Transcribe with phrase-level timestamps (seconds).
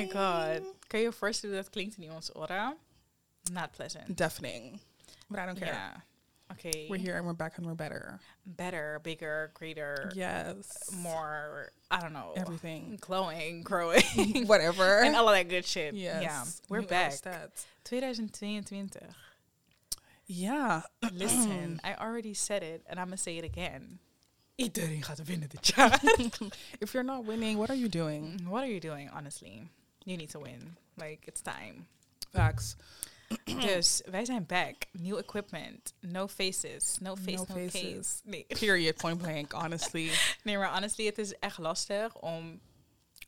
[0.00, 0.62] my god.
[0.88, 2.76] Kan je je voorstellen dat klinkt in iemands oren?
[3.52, 4.16] Not pleasant.
[4.16, 4.80] Deafening.
[5.28, 5.72] But I don't care.
[5.72, 5.96] Yeah.
[6.52, 6.86] Okay.
[6.88, 8.20] We're here and we're back and we're better.
[8.44, 10.90] Better, bigger, greater, Yes.
[10.92, 12.32] more, I don't know.
[12.36, 12.98] Everything.
[13.00, 14.46] Glowing, growing.
[14.46, 15.02] Whatever.
[15.04, 15.94] and all of that good shit.
[15.94, 16.22] yes.
[16.22, 16.44] Yeah.
[16.68, 17.12] We're New back.
[17.12, 17.66] stats.
[17.84, 18.98] 2022.
[20.26, 20.82] Yeah.
[21.12, 23.98] Listen, I already said it and I'm gonna say it again.
[24.58, 26.00] Iedereen gaat winnen dit jaar.
[26.80, 28.40] If you're not winning, what are you doing?
[28.48, 29.68] what are you doing, honestly?
[30.06, 30.76] You need to win.
[30.94, 31.86] Like, it's time.
[32.32, 32.76] Facts.
[33.66, 34.74] dus wij zijn back.
[34.92, 35.94] New equipment.
[36.00, 36.98] No faces.
[37.00, 37.70] No face, no, No case.
[37.70, 38.20] faces.
[38.24, 38.46] Nee.
[38.60, 38.96] Period.
[38.96, 39.52] Point blank.
[39.52, 40.10] Honestly.
[40.42, 42.60] nee, maar honestly, het is echt lastig om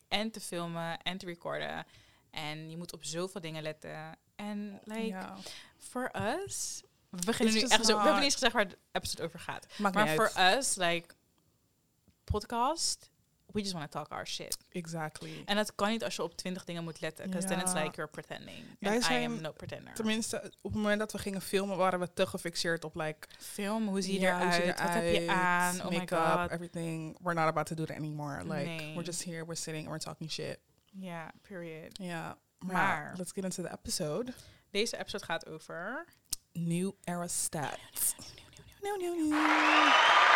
[0.07, 1.85] en te filmen en te recorden.
[2.31, 4.17] En je moet op zoveel dingen letten.
[4.35, 5.25] En like,
[5.77, 6.83] for us...
[7.09, 7.97] We beginnen nu echt zo...
[7.97, 9.67] We hebben niet eens gezegd waar de episode over gaat.
[9.77, 10.57] Maakt maar uit.
[10.57, 11.15] us, like,
[12.23, 13.11] podcast...
[13.51, 14.57] We just want to talk our shit.
[14.71, 15.43] Exactly.
[15.45, 17.25] En dat kan niet als je op twintig dingen moet letten.
[17.29, 17.81] Because then it's Ja.
[17.83, 18.65] like you're pretending.
[18.79, 19.93] Wij And I zijn- am no pretender.
[19.93, 23.87] Tenminste, op het moment dat we gingen filmen, waren we te gefixeerd op like Film,
[23.87, 24.79] hoe zie je ja, hoe eruit?
[24.81, 25.79] Wat heb je aan?
[25.81, 26.51] Oh my make-up, god.
[26.51, 27.17] everything.
[27.21, 28.37] We're not about to do that anymore.
[28.43, 28.93] Like Nee.
[28.93, 30.59] we're just here, we're sitting, and we're talking shit.
[30.91, 31.97] Ja, period.
[32.01, 32.31] Yeah.
[32.59, 34.33] Maar, Maar- let's get into the episode.
[34.71, 36.05] Deze episode gaat over...
[36.51, 38.15] New era stats.
[38.81, 40.28] New, new, new.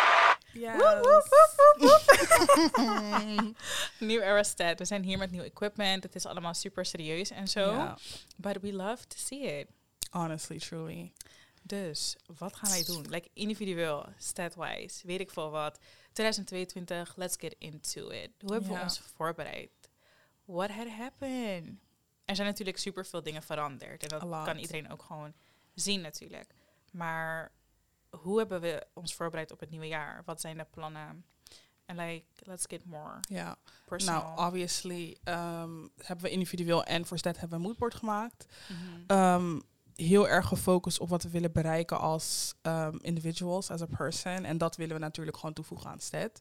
[0.54, 0.76] Yes.
[3.98, 4.78] New Era Stat.
[4.78, 6.02] We zijn hier met nieuw equipment.
[6.02, 7.60] Het is allemaal super serieus en zo.
[7.72, 7.98] Ja.
[8.36, 9.68] But we love to see it.
[10.10, 11.12] Honestly, truly.
[11.62, 13.08] Dus, wat gaan wij doen?
[13.08, 15.78] Like individueel, stat-wise, weet ik veel wat.
[16.12, 18.30] 2022, let's get into it.
[18.40, 18.82] Hoe hebben we Ja.
[18.82, 19.70] ons voorbereid?
[20.44, 21.78] What had happened?
[22.24, 24.02] Er zijn natuurlijk super veel dingen veranderd.
[24.02, 25.32] En dat kan iedereen ook gewoon
[25.74, 26.50] zien natuurlijk.
[26.92, 27.52] Maar
[28.22, 30.22] hoe hebben we ons voorbereid op het nieuwe jaar?
[30.24, 31.24] Wat zijn de plannen?
[31.84, 33.56] En like, let's get more Ja.
[33.84, 34.22] personal.
[34.22, 38.46] Nou, obviously um, hebben we individueel en voor stat hebben we een moodboard gemaakt.
[38.68, 39.18] Mhm.
[39.20, 39.62] um,
[39.94, 44.44] heel erg gefocust op wat we willen bereiken als um, individuals, as a person.
[44.44, 46.40] En dat willen we natuurlijk gewoon toevoegen aan STED.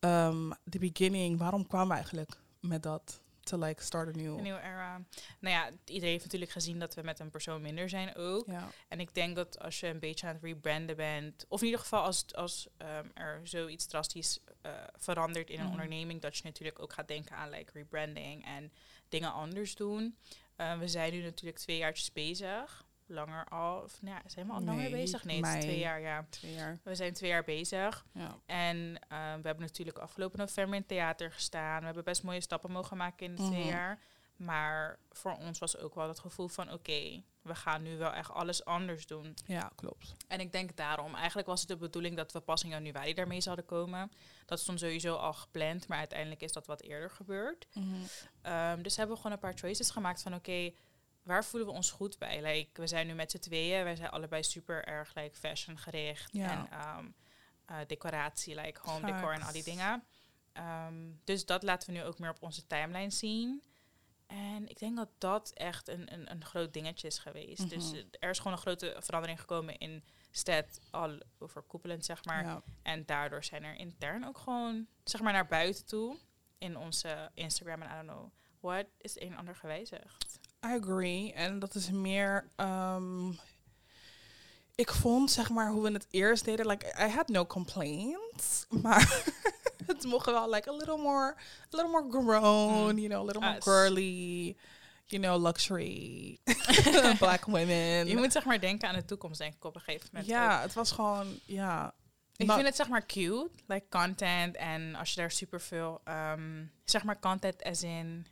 [0.00, 0.30] Ja.
[0.68, 2.30] The beginning, waarom kwamen we eigenlijk
[2.60, 3.20] met dat?
[3.50, 4.36] To like start a new...
[4.36, 5.02] Een nieuwe era.
[5.38, 8.46] Nou ja, iedereen heeft natuurlijk gezien dat we met een persoon minder zijn ook.
[8.46, 11.66] Ja, En ik denk dat als je een beetje aan het rebranden bent, of in
[11.66, 15.72] ieder geval als, als ehm, er zoiets drastisch eh, verandert in een Mhm.
[15.72, 18.72] onderneming, dat je natuurlijk ook gaat denken aan like, rebranding en
[19.08, 20.16] dingen anders doen.
[20.56, 22.84] Eh, we zijn nu natuurlijk twee jaartjes bezig.
[23.12, 23.80] Langer al.
[23.82, 25.24] Of, nou ja, zijn we al langer Nee, bezig?
[25.24, 25.62] Nee, het is mei.
[25.62, 26.26] twee jaar, ja.
[26.30, 26.78] twee jaar.
[26.82, 28.04] We zijn twee jaar bezig.
[28.12, 28.36] Ja.
[28.46, 31.78] En eh, we hebben natuurlijk afgelopen november in het theater gestaan.
[31.78, 33.68] We hebben best mooie stappen mogen maken in de twee Mhm.
[33.68, 33.98] jaar.
[34.36, 36.72] Maar voor ons was ook wel het gevoel van...
[36.72, 39.34] oké, we gaan nu wel echt alles anders doen.
[39.46, 40.14] ja, klopt.
[40.28, 41.14] En ik denk daarom...
[41.14, 44.12] eigenlijk was het de bedoeling dat we pas in januari daarmee zouden komen.
[44.46, 47.66] Dat stond sowieso al gepland, maar uiteindelijk is dat wat eerder gebeurd.
[48.42, 50.34] Ehm, dus hebben we gewoon een paar choices gemaakt van...
[50.34, 50.70] oké,
[51.22, 52.42] waar voelen we ons goed bij?
[52.42, 53.84] Like, we zijn nu met z'n tweeën.
[53.84, 56.32] Wij zijn allebei super erg like, fashion gericht.
[56.32, 56.50] Ja.
[56.50, 57.06] En ehm,
[57.64, 60.04] eh, decoratie, like home decor en al die dingen.
[60.52, 60.94] Ehm,
[61.24, 63.62] dus dat laten we nu ook meer op onze timeline zien.
[64.26, 67.70] En ik denk dat dat echt een, een, een groot dingetje is geweest.
[67.70, 68.02] Dus Mhm.
[68.18, 72.44] er is gewoon een grote verandering gekomen in Stat, al overkoepelend zeg maar.
[72.44, 72.62] Ja.
[72.82, 76.18] En daardoor zijn er intern ook gewoon, zeg maar naar buiten toe,
[76.58, 80.29] in onze Instagram en I don't know what, is een en ander gewijzigd.
[80.66, 81.32] I agree.
[81.32, 82.44] En dat is meer.
[82.56, 83.38] Um,
[84.74, 86.66] ik vond zeg maar hoe we het eerst deden.
[86.66, 89.24] Like I had no complaints, maar
[89.86, 92.98] het mocht wel like a little more, a little more grown, Mm.
[92.98, 94.56] you know, a little more girly,
[95.06, 96.38] you know, luxury,
[97.18, 98.06] black women.
[98.06, 100.30] Je moet zeg maar denken aan de toekomst, denk ik, op een gegeven moment.
[100.32, 100.36] ook.
[100.38, 101.94] ja, het was gewoon ja.
[102.36, 104.56] Ik not- vind het zeg maar cute, like content.
[104.56, 108.26] En als je daar superveel, ehm zeg maar content as in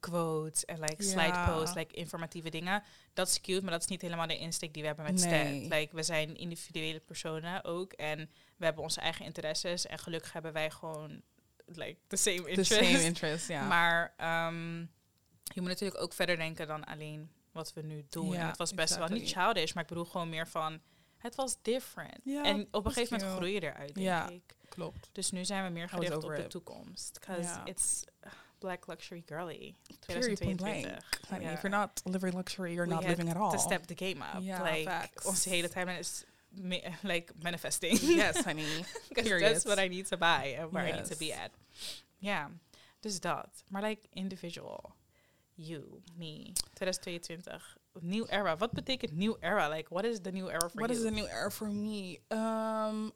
[0.00, 1.50] quotes en like slide Ja.
[1.54, 2.82] posts, like informatieve dingen.
[3.14, 5.68] Dat is cute, maar dat is niet helemaal de insteek die we hebben met Nee.
[5.68, 9.86] Like, we zijn individuele personen ook en we hebben onze eigen interesses.
[9.86, 11.22] En gelukkig hebben wij gewoon
[11.66, 12.76] like the same the interests.
[12.76, 13.66] same interest, ja.
[13.74, 14.78] Maar ehm,
[15.42, 18.28] je moet natuurlijk ook verder denken dan alleen wat we nu doen.
[18.32, 20.80] Ja, en het was best wel niet childish, maar ik bedoel gewoon meer van...
[21.18, 22.20] Het was different.
[22.24, 23.36] Ja, en op een gegeven moment cute.
[23.36, 24.28] groei je eruit, denk Ja.
[24.28, 24.56] ik.
[24.68, 25.08] Klopt.
[25.12, 27.12] Dus nu zijn we meer gericht op de toekomst.
[27.20, 27.66] Because Ja.
[27.66, 28.04] it's
[28.60, 29.74] black luxury girly.
[30.06, 30.90] Period, point 2022.
[31.30, 31.52] Honey, Ja.
[31.52, 33.52] if you're not living luxury, you're We not living at all.
[33.52, 34.42] To step the game up.
[34.42, 35.26] Ja, like, facts.
[35.26, 37.96] onze hele timeline is ma- like manifesting.
[38.02, 38.84] yes, honey.
[39.08, 41.50] Because that's what I need to buy and where I need to be at.
[42.20, 42.46] Yeah.
[43.00, 43.64] dus dat.
[43.68, 44.94] Maar like individual.
[45.54, 47.76] You, me, 2022.
[48.00, 48.56] Nieuw era.
[48.56, 49.68] Wat betekent new era?
[49.68, 50.98] Like, what is the new era for What you?
[50.98, 52.18] is the new era for me?
[52.30, 53.12] Um,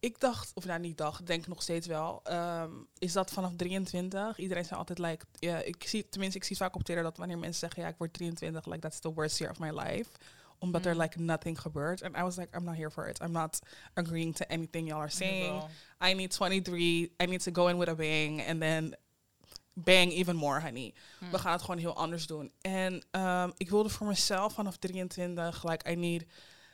[0.00, 4.38] ik dacht, of nou niet dacht, denk nog steeds wel, ehm, is dat vanaf 23.
[4.38, 7.38] Iedereen zei altijd, like, ja, ik zie, tenminste, ik zie vaak op Twitter dat wanneer
[7.38, 10.10] mensen zeggen, ja, ik word 23, like, that's the worst year of my life.
[10.58, 11.00] Omdat er, Mm.
[11.00, 12.02] like, nothing gebeurt.
[12.02, 13.20] And I was like, I'm not here for it.
[13.20, 13.58] I'm not
[13.94, 15.62] agreeing to anything y'all are saying.
[16.04, 17.12] I need 23.
[17.22, 18.46] I need to go in with a bang.
[18.46, 18.96] And then
[19.72, 20.94] bang even more, honey.
[21.18, 21.30] Hmm.
[21.30, 22.52] We gaan het gewoon heel anders doen.
[22.60, 26.24] En ehm, ik wilde voor mezelf vanaf 23, like, I need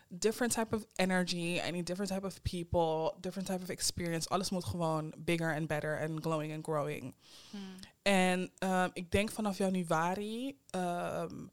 [0.08, 1.61] different type of energy.
[1.69, 4.29] I need different type of people, different type of experience.
[4.29, 7.14] Alles moet gewoon bigger and better and glowing and growing.
[7.50, 7.75] Hmm.
[8.03, 10.58] En ehm, ik denk vanaf januari.
[10.70, 11.47] ehm,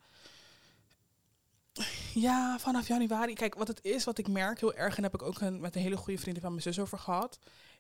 [2.14, 3.34] ja, vanaf januari.
[3.34, 5.76] Kijk, wat het is, wat ik merk heel erg, en heb ik ook een, met
[5.76, 7.40] een hele goede vriendin van mijn zus over gehad,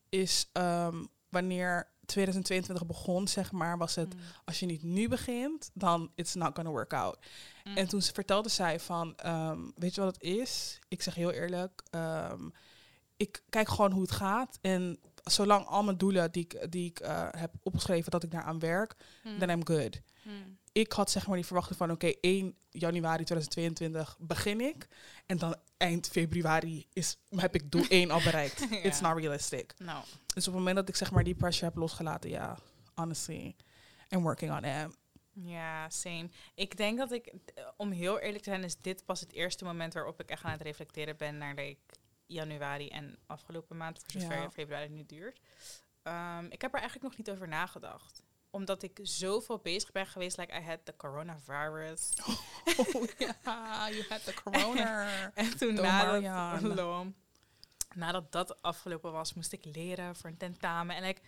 [0.09, 4.21] is ehm, wanneer 2022 begon, zeg maar, was het, Hmm.
[4.45, 7.17] als je niet nu begint, dan it's not gonna work out.
[7.63, 7.77] Hmm.
[7.77, 10.79] En toen ze vertelde zij van, ehm, weet je wat het is?
[10.87, 12.49] Ik zeg heel eerlijk, ehm,
[13.17, 14.57] ik kijk gewoon hoe het gaat.
[14.61, 18.59] En zolang al mijn doelen die ik, die ik eh, heb opgeschreven, dat ik daaraan
[18.59, 19.39] werk, Hmm.
[19.39, 20.01] then I'm good.
[20.73, 24.87] Ik had zeg maar die verwachting van, oké, 1 januari 2022 begin ik.
[25.25, 28.59] En dan eind februari is, heb ik doel 1 al bereikt.
[28.69, 28.77] Ja.
[28.77, 29.73] It's not realistic.
[29.77, 30.03] Nou,
[30.33, 32.57] Dus op het moment dat ik zeg maar die pressure heb losgelaten, ja,
[32.95, 33.55] honestly,
[34.09, 34.97] I'm working on it.
[35.33, 36.29] ja, same.
[36.55, 37.33] Ik denk dat ik,
[37.77, 40.51] om heel eerlijk te zijn, is dit pas het eerste moment waarop ik echt aan
[40.51, 41.79] het reflecteren ben naar like,
[42.25, 44.49] januari en afgelopen maand, voor zover Ja.
[44.51, 45.39] februari nu duurt.
[46.03, 48.23] Ehm, ik heb er eigenlijk nog niet over nagedacht.
[48.53, 52.09] Omdat ik zoveel bezig ben geweest, like I had the coronavirus.
[52.93, 55.07] Oh ja, you had the corona.
[55.33, 56.61] En toen nadat.
[56.61, 57.15] Lom,
[57.95, 60.95] nadat dat afgelopen was, moest ik leren voor een tentamen.
[60.95, 61.21] En ik,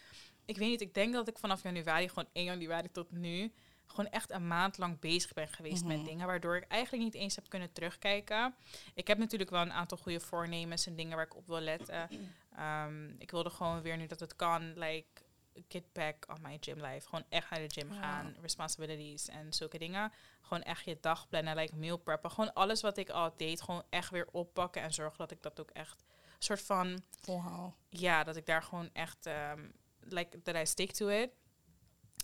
[0.46, 3.54] ik weet niet, ik denk dat ik vanaf januari, gewoon 1 januari tot nu,
[3.86, 5.98] gewoon echt een maand lang bezig ben geweest Mhm.
[5.98, 6.28] met dingen.
[6.28, 8.56] Waardoor ik eigenlijk niet eens heb kunnen terugkijken.
[8.94, 12.10] Ik heb natuurlijk wel een aantal goede voornemens en dingen waar ik op wil letten.
[12.58, 15.22] Ehm, ik wilde gewoon weer, nu dat het kan, like,
[15.68, 17.08] get back on my gym life.
[17.10, 20.12] Gewoon echt naar de gym gaan, responsibilities en zulke dingen.
[20.42, 22.32] Gewoon echt je dag plannen, like meal preppen.
[22.32, 25.60] Gewoon alles wat ik al deed, gewoon echt weer oppakken en zorgen dat ik dat
[25.60, 26.04] ook echt
[26.40, 27.74] soort van, Wow.
[27.90, 29.70] ja, dat ik daar gewoon echt, ehm,
[30.00, 31.30] like, that I stick to it.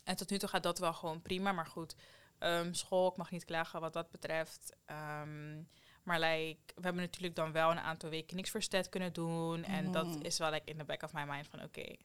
[0.03, 1.95] En tot nu toe gaat dat wel gewoon prima, maar goed.
[2.39, 4.75] ehm, school, ik mag niet klagen wat dat betreft.
[4.85, 5.55] Ehm,
[6.03, 9.63] maar like, we hebben natuurlijk dan wel een aantal weken niks voor stat kunnen doen.
[9.63, 10.21] En dat Mhm.
[10.21, 11.95] is wel like, in the back of my mind van, oké,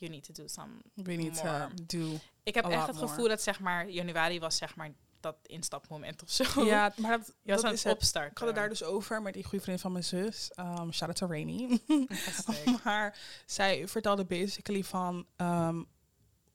[0.00, 2.18] you need to do some We need to do.
[2.42, 3.08] ik heb echt het more.
[3.08, 6.64] gevoel dat zeg maar januari was zeg maar dat instapmoment of zo.
[6.64, 8.30] Ja, maar dat, je was dat aan is het opstarten.
[8.30, 10.50] Ik had het daar dus over met die goede vriend van mijn zus.
[10.58, 11.80] Um, shout out to Rainy.
[12.84, 15.26] Maar zij vertelde basically van...
[15.36, 15.86] um,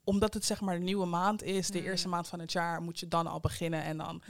[0.04, 1.84] omdat het zeg maar een nieuwe maand is, de Mm.
[1.84, 3.82] eerste maand van het jaar, moet je dan al beginnen.
[3.82, 4.22] En dan,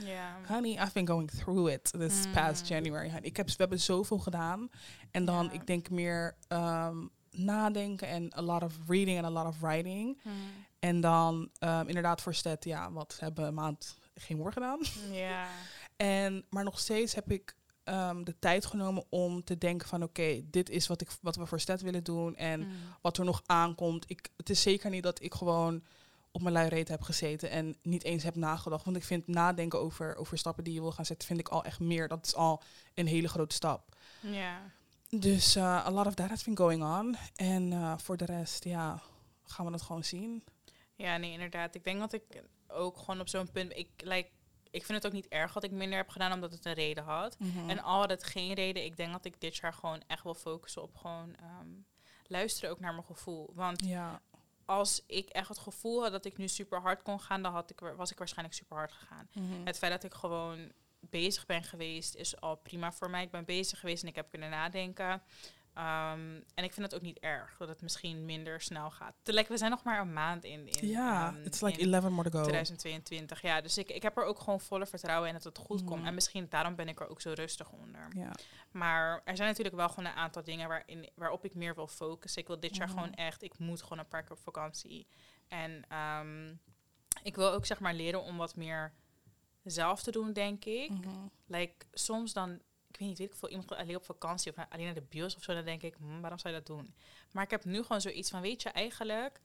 [0.47, 2.31] honey, I've been going through it this Mm.
[2.31, 3.07] past January.
[3.07, 3.21] honey.
[3.25, 4.69] Ik heb, we hebben zoveel gedaan.
[5.11, 9.45] En dan, ik denk meer um, nadenken en a lot of reading en a lot
[9.45, 10.19] of writing.
[10.21, 10.33] Hmm.
[10.79, 14.79] En dan um, inderdaad voor Stet, ja, wat hebben we een maand geen woord gedaan.
[15.11, 15.47] Ja.
[15.97, 20.41] En, maar nog steeds heb ik ehm, de tijd genomen om te denken van oké,
[20.45, 22.71] dit is wat, ik, wat we voor Stet willen doen en Hmm.
[23.01, 24.09] wat er nog aankomt.
[24.09, 25.83] Ik, het is zeker niet dat ik gewoon
[26.31, 28.85] op mijn lui reet heb gezeten en niet eens heb nagedacht.
[28.85, 31.63] Want ik vind nadenken over, over stappen die je wil gaan zetten, vind ik al
[31.63, 32.07] echt meer.
[32.07, 32.61] Dat is al
[32.93, 33.95] een hele grote stap.
[34.19, 34.71] Ja.
[35.09, 37.15] Dus eh, a lot of that has been going on.
[37.35, 39.01] En eh, voor de rest, ja,
[39.43, 40.43] gaan we het gewoon zien.
[40.95, 41.75] Ja, nee, inderdaad.
[41.75, 43.77] Ik denk dat ik ook gewoon op zo'n punt...
[43.77, 44.29] Ik, like,
[44.71, 47.03] ik vind het ook niet erg dat ik minder heb gedaan, omdat het een reden
[47.03, 47.39] had.
[47.39, 47.69] Mhm.
[47.69, 50.33] En al had het geen reden, ik denk dat ik dit jaar gewoon echt wil
[50.33, 51.67] focussen op gewoon ehm,
[52.27, 53.49] luisteren ook naar mijn gevoel.
[53.53, 54.21] Want ja,
[54.65, 57.69] als ik echt het gevoel had dat ik nu super hard kon gaan, dan had
[57.69, 59.29] ik, wa- was ik waarschijnlijk super hard gegaan.
[59.33, 59.65] mhm.
[59.65, 63.23] Het feit dat ik gewoon bezig ben geweest, is al prima voor mij.
[63.23, 65.21] Ik ben bezig geweest en ik heb kunnen nadenken.
[65.77, 69.15] Ehm, en ik vind het ook niet erg dat het misschien minder snel gaat.
[69.21, 70.67] Tegelijk, we zijn nog maar een maand in.
[70.67, 72.43] in ja, ehm, it's like in 11 more to go.
[72.43, 73.41] 2022.
[73.41, 75.99] Ja, dus ik, ik heb er ook gewoon volle vertrouwen in dat het goed komt.
[75.99, 76.07] Mhm.
[76.07, 78.07] En misschien daarom ben ik er ook zo rustig onder.
[78.15, 78.31] Ja.
[78.71, 82.41] Maar er zijn natuurlijk wel gewoon een aantal dingen waarin, waarop ik meer wil focussen.
[82.41, 85.07] Ik wil dit jaar gewoon echt, ik moet gewoon een paar keer op vakantie.
[85.47, 86.53] En ehm,
[87.23, 88.93] ik wil ook zeg maar leren om wat meer
[89.71, 90.89] zelf te doen, denk ik.
[90.89, 91.09] Mhm.
[91.45, 92.51] Like, soms dan,
[92.87, 95.35] ik weet niet, weet ik veel, iemand alleen op vakantie of alleen naar de bios
[95.35, 96.93] of zo, dan denk ik, hm, waarom zou je dat doen?
[97.31, 99.41] Maar ik heb nu gewoon zoiets van, weet je, eigenlijk,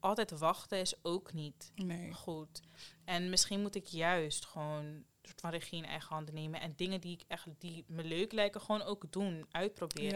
[0.00, 2.12] altijd wachten is ook niet Nee.
[2.12, 2.60] goed.
[3.04, 6.72] En misschien moet ik juist gewoon een soort van regie in eigen handen nemen en
[6.76, 10.12] dingen die ik echt, die me leuk lijken, gewoon ook doen, uitproberen.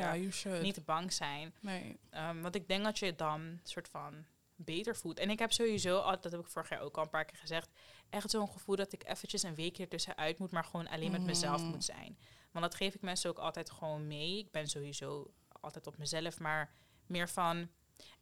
[0.63, 1.55] Niet te bang zijn.
[1.61, 1.99] Nee.
[2.11, 4.25] Ehm, want ik denk dat je dan soort van
[4.57, 5.19] beter voelt.
[5.19, 7.39] En ik heb sowieso, al, dat heb ik vorig jaar ook al een paar keer
[7.39, 7.71] gezegd,
[8.11, 11.61] echt zo'n gevoel dat ik eventjes een weekje ertussenuit moet, maar gewoon alleen met mezelf
[11.61, 11.71] Mhm.
[11.71, 12.19] moet zijn.
[12.53, 14.39] Want dat geef ik mensen ook altijd gewoon mee.
[14.39, 16.73] Ik ben sowieso altijd op mezelf, maar
[17.07, 17.69] meer van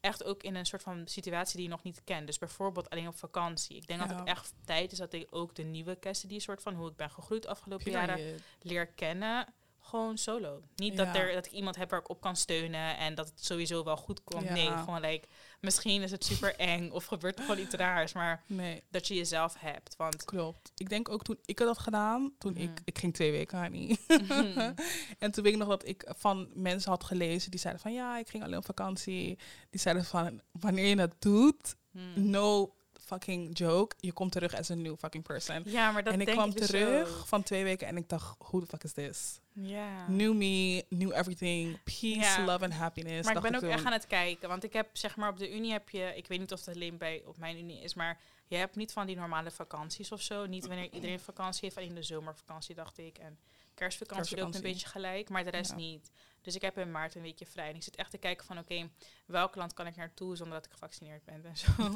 [0.00, 2.26] echt ook in een soort van situatie die je nog niet kent.
[2.26, 3.76] Dus bijvoorbeeld alleen op vakantie.
[3.76, 6.74] Ik denk dat het echt tijd is dat ik ook de nieuwe Cassidy soort van
[6.74, 9.54] hoe ik ben gegroeid afgelopen jaren leer kennen.
[9.86, 10.62] Gewoon solo.
[10.76, 13.44] Niet dat, er, dat ik iemand heb waar ik op kan steunen en dat het
[13.44, 14.44] sowieso wel goed komt.
[14.44, 14.52] Ja.
[14.52, 15.28] Nee, gewoon like,
[15.60, 19.14] misschien is het super eng of gebeurt er gewoon iets raars, maar Nee, dat je
[19.14, 19.96] jezelf hebt.
[19.96, 20.72] Want klopt.
[20.76, 22.62] Ik denk ook toen ik had dat gedaan, toen Mhm.
[22.62, 23.96] ik, ik ging twee weken, honey.
[25.18, 28.18] en toen weet ik nog dat ik van mensen had gelezen die zeiden van ja,
[28.18, 29.38] ik ging alleen op vakantie.
[29.70, 32.30] Die zeiden van wanneer je dat doet, Hmm.
[32.30, 32.74] no
[33.06, 35.62] fucking joke, je komt terug as a new fucking person.
[35.64, 37.26] Ja, maar dat en ik denk kwam ik dus terug ook.
[37.26, 39.40] van twee weken en ik dacht, who the fuck is this?
[39.52, 40.08] Ja.
[40.08, 42.44] New me, new everything, peace, Ja.
[42.44, 43.26] love and happiness.
[43.26, 44.48] Maar ik ben ook echt aan het kijken.
[44.48, 46.74] Want ik heb zeg maar op de Unie heb je, ik weet niet of het
[46.76, 50.20] alleen bij op mijn Unie is, maar je hebt niet van die normale vakanties of
[50.22, 50.46] zo.
[50.46, 53.18] Niet wanneer iedereen vakantie heeft, alleen de zomervakantie dacht ik.
[53.18, 53.38] En
[53.74, 55.76] kerstvakantie loopt een beetje gelijk, maar de rest Ja.
[55.76, 56.10] niet.
[56.42, 57.68] Dus ik heb in maart een weekje vrij.
[57.68, 58.88] En ik zit echt te kijken van oké,
[59.26, 61.66] welk land kan ik naartoe zonder dat ik gevaccineerd ben en zo.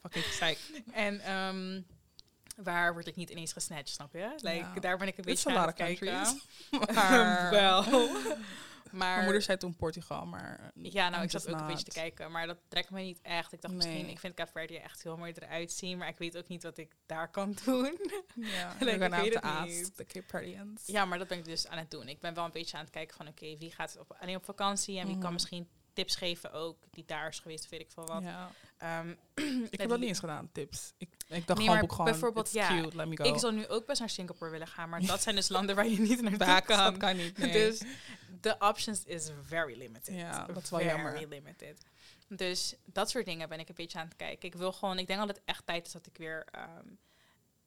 [0.00, 0.70] Fucking psych.
[0.92, 1.80] en ehm,
[2.56, 4.30] waar word ik niet ineens gesnatcht, snap je?
[4.36, 4.74] Like, Ja.
[4.80, 6.40] Daar ben ik een beetje aan het kijken.
[6.94, 7.84] Maar- Wel.
[8.90, 10.70] Mijn moeder zei toen Portugal, maar...
[10.74, 13.52] Ja, nou, ik zat ook een beetje te kijken, maar dat trekt me niet echt.
[13.52, 16.48] Ik dacht misschien, ik vind Cape echt heel mooi eruit zien, maar ik weet ook
[16.48, 17.98] niet wat ik daar kan doen.
[18.34, 19.96] Ja, Like, ik weet to het niet.
[19.96, 20.82] the Cape Verdeans.
[20.86, 22.08] ja, maar dat ben ik dus aan het doen.
[22.08, 24.44] Ik ben wel een beetje aan het kijken van, oké, wie gaat op, alleen op
[24.44, 25.32] vakantie en wie kan Mhm.
[25.32, 28.22] misschien tips geven ook, die daar is geweest, weet ik veel wat.
[28.22, 28.50] Ja.
[28.76, 29.14] Ehm,
[29.74, 30.92] Ik heb dat niet eens gedaan, tips.
[30.98, 33.24] Ik, ik dacht Nee, gewoon, maar boek gewoon, bijvoorbeeld, it's ja, cute, let me go.
[33.24, 35.88] ik zou nu ook best naar Singapore willen gaan, maar dat zijn dus landen waar
[35.88, 36.78] je niet naartoe kan.
[36.78, 37.52] dat kan niet, nee.
[37.52, 37.82] Dus
[38.40, 40.14] de options is very limited.
[40.14, 41.28] Ja, dat is wel very jammer.
[41.28, 41.84] limited.
[42.28, 44.48] Dus dat soort dingen ben ik een beetje aan het kijken.
[44.48, 46.46] Ik wil gewoon, ik denk dat het echt tijd is dat ik weer...
[46.50, 46.86] ehm,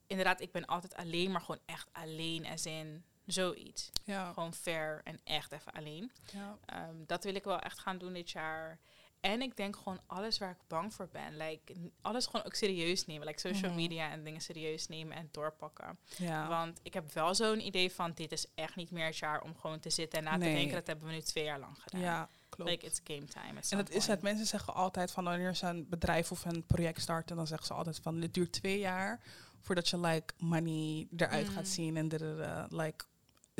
[0.07, 3.89] inderdaad, ik ben altijd alleen, maar gewoon echt alleen as in zoiets.
[4.03, 4.33] ja.
[4.33, 6.11] Gewoon fair en echt even alleen.
[6.33, 6.57] ja.
[6.65, 8.79] Ehm, dat wil ik wel echt gaan doen dit jaar.
[9.19, 11.37] En ik denk gewoon alles waar ik bang voor ben.
[11.37, 13.27] Like, alles gewoon ook serieus nemen.
[13.27, 13.79] Like social Mhm.
[13.81, 15.99] media en dingen serieus nemen en doorpakken.
[16.17, 16.47] Ja.
[16.47, 19.55] Want ik heb wel zo'n idee van dit is echt niet meer het jaar om
[19.57, 20.49] gewoon te zitten en na Nee.
[20.49, 20.75] te denken.
[20.75, 22.01] Dat hebben we nu twee jaar lang gedaan.
[22.01, 22.69] ja, klopt.
[22.71, 23.59] Like it's game time.
[23.69, 24.21] en dat is het.
[24.21, 27.73] Mensen zeggen altijd van wanneer ze een bedrijf of een project starten, dan zeggen ze
[27.73, 29.19] altijd van dit duurt twee jaar
[29.61, 31.53] voordat je like money eruit Mm.
[31.53, 32.21] gaat zien en dit,
[32.69, 33.05] like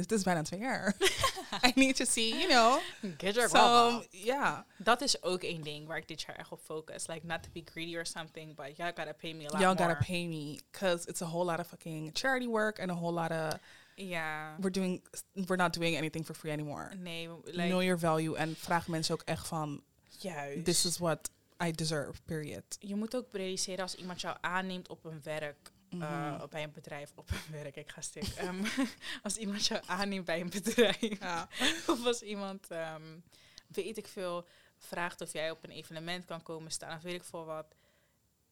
[0.02, 0.96] het is bijna twee jaar.
[1.68, 2.80] I need to see, you know.
[3.18, 4.66] Get your So, ja.
[4.78, 7.08] Dat is ook één ding waar ik dit jaar echt op focus.
[7.08, 9.76] Like not to be greedy or something, but you gotta pay me a lot Y'all
[9.76, 13.14] gotta pay me because it's a whole lot of fucking charity work and a whole
[13.14, 13.60] lot of
[13.96, 14.56] Ja.
[14.60, 15.02] we're doing
[15.34, 16.90] we're not doing anything for free anymore.
[16.96, 20.66] Nee, like, know your value en vraag mensen ook echt van juist.
[20.66, 21.30] this is what
[21.64, 22.22] I deserve.
[22.26, 22.64] Period.
[22.80, 27.12] je moet ook realiseren als iemand jou aanneemt op een werk, Eh, bij een bedrijf,
[27.16, 28.24] op een werk, ik ga stuk.
[28.28, 28.64] Ehm,
[29.24, 31.48] als iemand jou aanneemt bij een bedrijf, Ja.
[31.92, 33.20] of als iemand, ehm,
[33.68, 37.24] weet ik veel, vraagt of jij op een evenement kan komen staan, of weet ik
[37.24, 37.76] veel wat.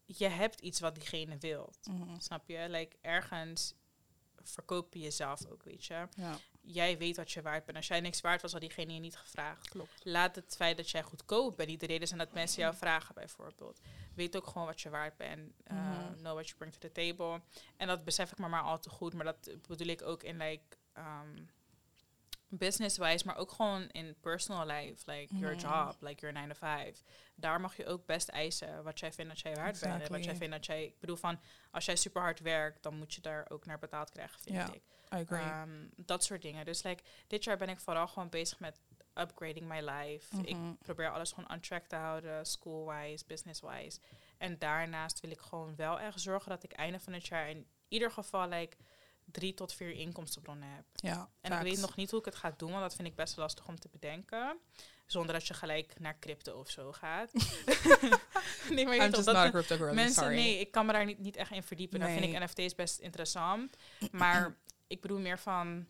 [0.05, 2.19] Je hebt iets wat diegene wil, Mhm.
[2.19, 2.65] snap je?
[2.69, 3.73] Like, ergens
[4.43, 6.07] verkoop je jezelf ook, weet je.
[6.15, 6.37] Ja,
[6.69, 7.77] Jij weet wat je waard bent.
[7.77, 9.69] Als jij niks waard was, had diegene je niet gevraagd.
[9.69, 9.99] klopt.
[10.03, 13.15] Laat het feit dat jij goedkoop bent niet de reden zijn dat mensen jou vragen,
[13.15, 13.79] bijvoorbeeld.
[14.15, 15.51] Weet ook gewoon wat je waard bent.
[15.71, 16.13] Uh, Mhm.
[16.17, 17.41] Know what you bring to the table.
[17.77, 19.13] En dat besef ik me maar al te goed.
[19.13, 20.63] Maar dat bedoel ik ook in like,
[20.97, 21.49] um,
[22.49, 25.11] business-wise, maar ook gewoon in personal life.
[25.11, 27.03] Like your job, like your 9 to 5.
[27.35, 30.01] Daar mag je ook best eisen wat jij vindt dat jij waard bent.
[30.03, 30.83] En wat jij vindt dat jij...
[30.85, 31.39] Ik bedoel van,
[31.71, 34.81] als jij super hard werkt, dan moet je daar ook naar betaald krijgen, vind ik.
[35.13, 35.39] I agree.
[35.41, 36.65] Ehm, dat soort dingen.
[36.65, 38.79] Dus like, dit jaar ben ik vooral gewoon bezig met
[39.13, 40.41] upgrading my life.
[40.41, 40.73] Ik Mhm.
[40.81, 43.99] probeer alles gewoon on track te houden, school-wise, business-wise.
[44.37, 47.67] En daarnaast wil ik gewoon wel echt zorgen dat ik einde van het jaar in
[47.87, 48.77] ieder geval like,
[49.31, 50.83] drie tot vier inkomstenbronnen heb.
[50.93, 53.15] ja, En ik weet nog niet hoe ik het ga doen, want dat vind ik
[53.15, 54.57] best lastig om te bedenken.
[55.05, 57.31] Zonder dat je gelijk naar crypto of zo gaat.
[58.69, 59.93] nee, maar je dat not a me- crypto girl.
[59.93, 60.35] Mensen, sorry.
[60.35, 61.99] nee, ik kan me daar niet, niet echt in verdiepen.
[61.99, 62.33] Dan vind Nee.
[62.33, 63.77] ik NFT's best interessant.
[64.11, 64.57] Maar
[64.87, 65.87] ik bedoel meer van...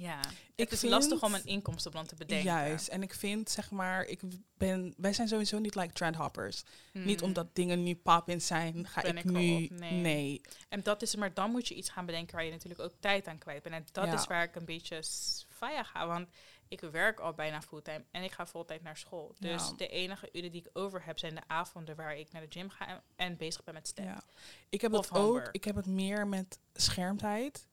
[0.00, 2.46] Ja, Ik het is vind- lastig om een inkomstenbron te bedenken.
[2.46, 2.88] Juist.
[2.88, 4.20] En ik vind, zeg maar, ik
[4.58, 6.62] ben, wij zijn sowieso niet like trendhoppers.
[6.92, 7.26] Niet Mm.
[7.26, 9.38] omdat dingen nu pop-in zijn, ga Ben ik, ik nu...
[9.70, 9.90] nee.
[9.92, 10.40] nee.
[10.68, 13.26] En dat is, maar dan moet je iets gaan bedenken waar je natuurlijk ook tijd
[13.26, 13.74] aan kwijt bent.
[13.74, 14.12] En dat Ja.
[14.14, 15.02] is waar ik een beetje
[15.48, 16.06] faya ga.
[16.06, 16.28] Want
[16.68, 19.34] ik werk al bijna fulltime en ik ga fulltime naar school.
[19.38, 19.74] Dus Ja.
[19.76, 22.70] de enige uren die ik over heb zijn de avonden waar ik naar de gym
[22.70, 24.04] ga en, en bezig ben met STEM.
[24.04, 24.22] Ja.
[24.68, 27.68] Ik heb Of het ook, ik heb het meer met schermtijd.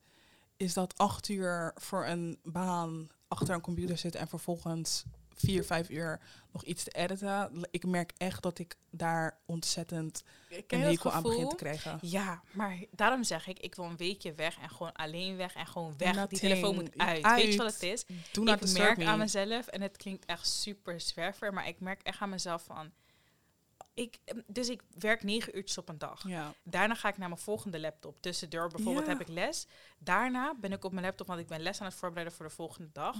[0.58, 5.90] Is dat acht uur voor een baan achter een computer zitten en vervolgens vier, vijf
[5.90, 6.20] uur
[6.52, 7.68] nog iets te editen.
[7.70, 10.22] Ik merk echt dat ik daar ontzettend
[10.66, 11.98] een hekel aan begin te krijgen.
[12.00, 15.66] Ja, maar daarom zeg ik, ik wil een weekje weg en gewoon alleen weg en
[15.66, 16.10] gewoon weg.
[16.10, 16.40] Die Nothing.
[16.40, 17.22] telefoon moet uit.
[17.22, 17.56] Weet je Uit.
[17.56, 18.04] wat het is?
[18.32, 19.04] Ik merk me.
[19.04, 22.92] aan mezelf, en het klinkt echt super zwerver, maar ik merk echt aan mezelf van...
[23.98, 26.28] Ik, dus ik werk negen uurtjes op een dag.
[26.28, 26.52] Ja.
[26.62, 28.22] Daarna ga ik naar mijn volgende laptop.
[28.22, 29.12] Tussendoor bijvoorbeeld Ja.
[29.12, 29.66] heb ik les.
[29.98, 32.52] Daarna ben ik op mijn laptop, want ik ben les aan het voorbereiden voor de
[32.54, 33.16] volgende dag.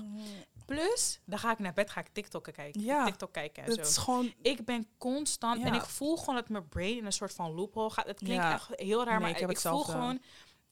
[0.67, 2.81] Plus, dan ga ik naar bed, ga ik TikTok kijken.
[2.81, 3.05] Ja.
[3.05, 4.03] TikTok kijken en is zo.
[4.03, 4.33] gewoon...
[4.43, 7.91] Ik ben constant en ik voel gewoon dat mijn brain in een soort van loophole
[7.91, 8.07] gaat.
[8.07, 10.23] Het klinkt echt heel raar, Nee, maar ik voel gewoon.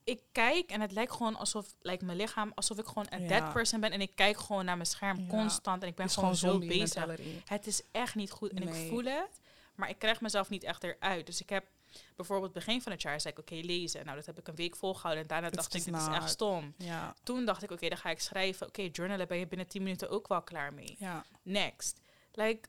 [0.05, 3.29] Ik kijk en het lijkt gewoon alsof, lijkt mijn lichaam, alsof ik gewoon een Ja.
[3.29, 5.27] dead person ben en ik kijk gewoon naar mijn scherm Ja.
[5.29, 7.07] constant en ik ben is gewoon, zo bezig.
[7.45, 8.83] Het is echt niet goed en Nee.
[8.85, 9.41] ik voel het,
[9.77, 11.27] maar ik krijg mezelf niet echt eruit.
[11.27, 11.65] Dus ik heb
[12.17, 14.05] bijvoorbeeld begin van het jaar zei ik oké lezen.
[14.05, 16.31] Nou, dat heb ik een week volgehouden en daarna It's dacht ik dit is echt
[16.31, 16.75] stom.
[17.23, 18.67] Toen dacht ik oké, dan ga ik schrijven.
[18.67, 20.97] Oké, journalen ben je binnen 10 minuten ook wel klaar mee.
[20.99, 21.25] ja.
[21.43, 22.01] Next.
[22.33, 22.69] Like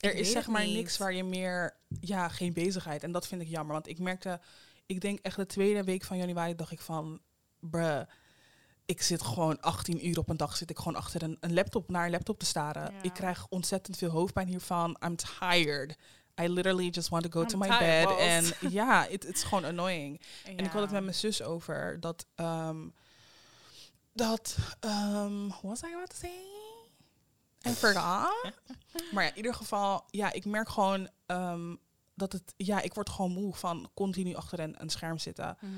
[0.00, 0.74] Er is zeg maar niet.
[0.74, 1.76] niks waar je meer...
[2.00, 3.02] Ja, geen bezigheid.
[3.02, 3.72] En dat vind ik jammer.
[3.72, 4.40] Want ik merkte...
[4.86, 7.20] Ik denk echt de tweede week van januari dacht ik van...
[7.60, 8.02] Bruh,
[8.84, 10.56] ik zit gewoon 18 uur op een dag...
[10.56, 12.92] zit ik gewoon achter een, een laptop naar een laptop te staren.
[12.92, 13.02] Ja.
[13.02, 14.96] Ik krijg ontzettend veel hoofdpijn hiervan.
[15.04, 15.96] I'm tired.
[16.40, 18.18] I literally just want to go I'm to my tired, bed.
[18.18, 20.20] En ja, het is gewoon annoying.
[20.44, 22.26] En ik had het met mijn zus over dat.
[22.34, 22.78] ehm
[24.12, 24.56] dat.
[24.80, 26.50] what was I about to say?
[27.66, 28.52] I forgot.
[29.12, 31.74] maar ja, in ieder geval, ja, ik merk gewoon ehm,
[32.14, 32.54] dat het.
[32.56, 35.56] Ja, ik word gewoon moe van continu achter een, een scherm zitten.
[35.60, 35.72] Mhm.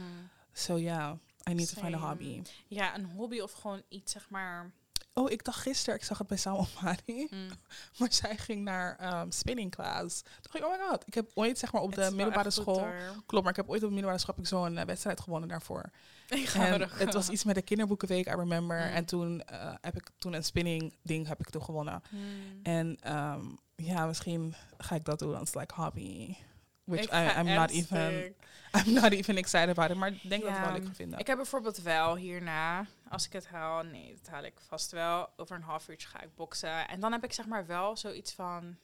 [0.53, 1.19] So ja,
[1.51, 2.09] I need to find a Same.
[2.09, 2.43] hobby.
[2.69, 4.73] Ja, een hobby of gewoon iets, zeg maar.
[5.17, 7.49] Oh, ik dacht gisteren, ik zag het bij Salma Mari, mm,
[7.99, 10.23] maar zij ging naar ehm, spinning class.
[10.23, 12.87] Toen dacht ik, oh my god, ik heb ooit zeg maar op de middelbare school.
[13.27, 15.91] Klopt, maar ik heb ooit op de middelbare school zo'n eh, wedstrijd gewonnen daarvoor.
[16.29, 18.77] Ik ga En het was iets met de kinderboekenweek, I remember.
[18.77, 18.93] Mm.
[18.93, 22.03] En toen eh, heb ik toen een spinning ding heb ik toen gewonnen.
[22.11, 22.21] Mm.
[22.63, 23.45] En ehm,
[23.77, 26.37] ja, misschien ga ik dat doen als like hobby.
[26.85, 28.35] Which I, I'm not even.
[28.77, 29.97] I'm not even excited about it.
[29.97, 31.19] Maar ik denk dat ik het wel leuk ga vinden.
[31.19, 35.29] Ik heb bijvoorbeeld wel hierna, als ik het haal, nee, dat haal ik vast wel.
[35.37, 36.89] Over een half uurtje ga ik boksen.
[36.89, 38.77] En dan heb ik zeg maar wel zoiets van.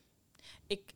[0.66, 0.92] Ik,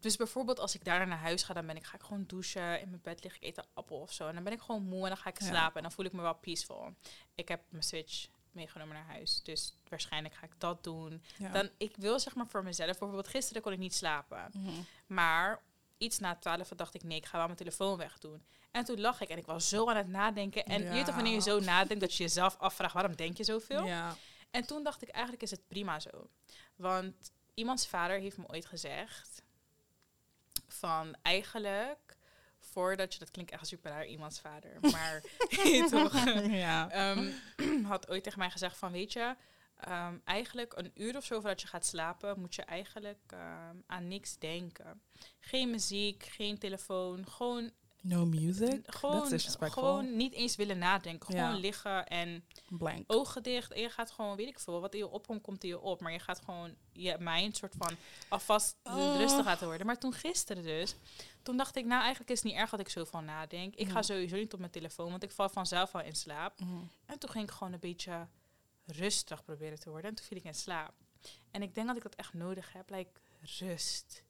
[0.00, 2.80] dus bijvoorbeeld als ik daarna naar huis ga, dan ben ik, ga ik gewoon douchen,
[2.80, 4.28] in mijn bed liggen, ik eet een appel of zo.
[4.28, 5.46] En dan ben ik gewoon moe en dan ga ik Ja.
[5.46, 5.76] slapen.
[5.76, 6.94] En dan voel ik me wel peaceful.
[7.34, 9.42] Ik heb mijn switch meegenomen naar huis.
[9.42, 11.22] Dus waarschijnlijk ga ik dat doen.
[11.38, 11.48] ja.
[11.52, 14.50] Dan, ik wil zeg maar voor mezelf, bijvoorbeeld gisteren kon ik niet slapen.
[14.52, 14.70] Mhm.
[15.06, 15.60] Maar
[15.98, 18.46] iets na twaalf dacht ik, nee, ik ga wel mijn telefoon wegdoen.
[18.70, 20.64] En toen lag ik en ik was zo aan het nadenken.
[20.64, 23.44] En je weet toch, wanneer je zo nadenkt, dat je jezelf afvraagt, waarom denk je
[23.44, 23.84] zoveel?
[23.84, 24.16] Ja.
[24.50, 26.30] En toen dacht ik, eigenlijk is het prima zo.
[26.76, 29.42] Want iemands vader heeft me ooit gezegd,
[30.68, 32.16] van eigenlijk,
[32.60, 35.22] voordat je, dat klinkt echt super raar, iemands vader, maar
[35.90, 36.90] toch, ja.
[36.90, 37.30] Ehm,
[37.84, 39.36] had ooit tegen mij gezegd van, weet je,
[39.76, 44.08] ehm, eigenlijk een uur of zo voordat je gaat slapen, moet je eigenlijk ehm, aan
[44.08, 45.00] niks denken.
[45.40, 47.70] Geen muziek, geen telefoon, gewoon,
[48.06, 48.80] No music?
[48.86, 51.34] Gewoon, gewoon niet eens willen nadenken.
[51.38, 53.04] Gewoon liggen en Blank.
[53.06, 53.72] ogen dicht.
[53.72, 56.00] En je gaat gewoon, weet ik veel, wat in je opkomt, komt in je op.
[56.00, 57.96] Maar je gaat gewoon je mind soort van
[58.28, 59.16] alvast Oh.
[59.16, 59.86] rustig laten worden.
[59.86, 60.94] Maar toen gisteren dus,
[61.42, 63.74] toen dacht ik, nou eigenlijk is het niet erg dat ik zo van nadenk.
[63.74, 66.60] Ik ga sowieso niet op mijn telefoon, want ik val vanzelf al in slaap.
[66.60, 66.82] Mhm.
[67.06, 68.26] En toen ging ik gewoon een beetje
[68.86, 70.10] rustig proberen te worden.
[70.10, 70.94] En toen viel ik in slaap.
[71.50, 73.10] En ik denk dat ik dat echt nodig heb, like
[73.58, 74.24] rust.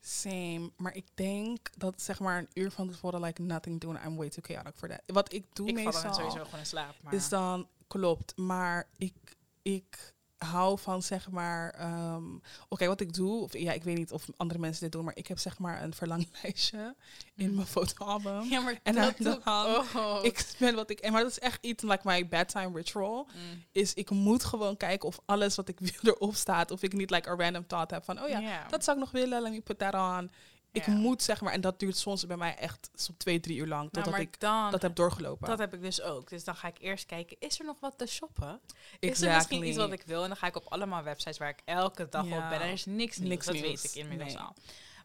[0.00, 0.70] Same.
[0.76, 3.96] Maar ik denk dat zeg maar een uur van tevoren like nothing doen.
[4.04, 5.02] I'm way too chaotic for that.
[5.06, 6.94] Wat ik doe ik val meestal dan sowieso gewoon in slaap.
[7.02, 8.36] Maar is dan klopt.
[8.36, 11.70] Maar ik ik hou van zeg maar.
[11.70, 12.24] ehm,
[12.68, 13.42] Oké, wat ik doe.
[13.42, 15.82] Of ja, ik weet niet of andere mensen dit doen, maar ik heb zeg maar
[15.82, 16.94] een verlanglijstje
[17.36, 17.54] in Mm.
[17.54, 18.42] mijn fotoalbum.
[18.42, 20.98] ja, maar En dat dan- doe ik ben wat ik.
[21.00, 23.28] en Maar dat is echt iets like my bedtime ritual.
[23.34, 23.62] Mm.
[23.72, 26.70] Is ik moet gewoon kijken of alles wat ik wil erop staat.
[26.70, 28.66] Of ik niet like a random thought heb van oh ja, Ja.
[28.68, 29.42] dat zou ik nog willen.
[29.42, 30.30] Let me put that on.
[30.72, 30.92] Ik Ja.
[30.92, 33.88] moet zeg maar, en dat duurt soms bij mij echt zo'n twee, drie uur lang.
[33.92, 35.48] Nou, Totdat ik dan, dat heb doorgelopen.
[35.48, 36.28] dat heb ik dus ook.
[36.28, 38.60] Dus dan ga ik eerst kijken, is er nog wat te shoppen?
[38.98, 40.22] Is er misschien iets wat ik wil?
[40.22, 42.36] En dan ga ik op allemaal websites waar ik elke dag Ja.
[42.36, 42.60] op ben.
[42.60, 43.66] En er is niks nieuws, Niks dat nieuws.
[43.66, 44.42] weet ik inmiddels Nee.
[44.42, 44.54] al.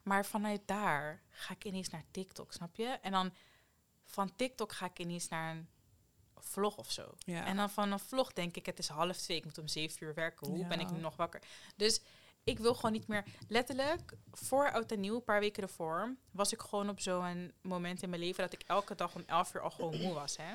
[0.04, 2.86] Maar vanuit daar ga ik ineens naar TikTok, snap je?
[3.02, 3.34] En dan
[4.06, 5.68] van TikTok ga ik ineens naar een
[6.40, 7.14] vlog of zo.
[7.18, 7.46] Ja.
[7.46, 10.04] En dan van een vlog denk ik, het is half twee, ik moet om zeven
[10.06, 10.48] uur werken.
[10.48, 11.42] Hoe ben ik nu nog wakker?
[11.76, 12.02] Dus
[12.44, 13.24] ik wil gewoon niet meer...
[13.48, 16.16] Letterlijk, voor Oud en Nieuw, een paar weken ervoor...
[16.32, 18.44] was ik gewoon op zo'n moment in mijn leven...
[18.44, 20.54] dat ik elke dag om elf uur al gewoon moe was, hè.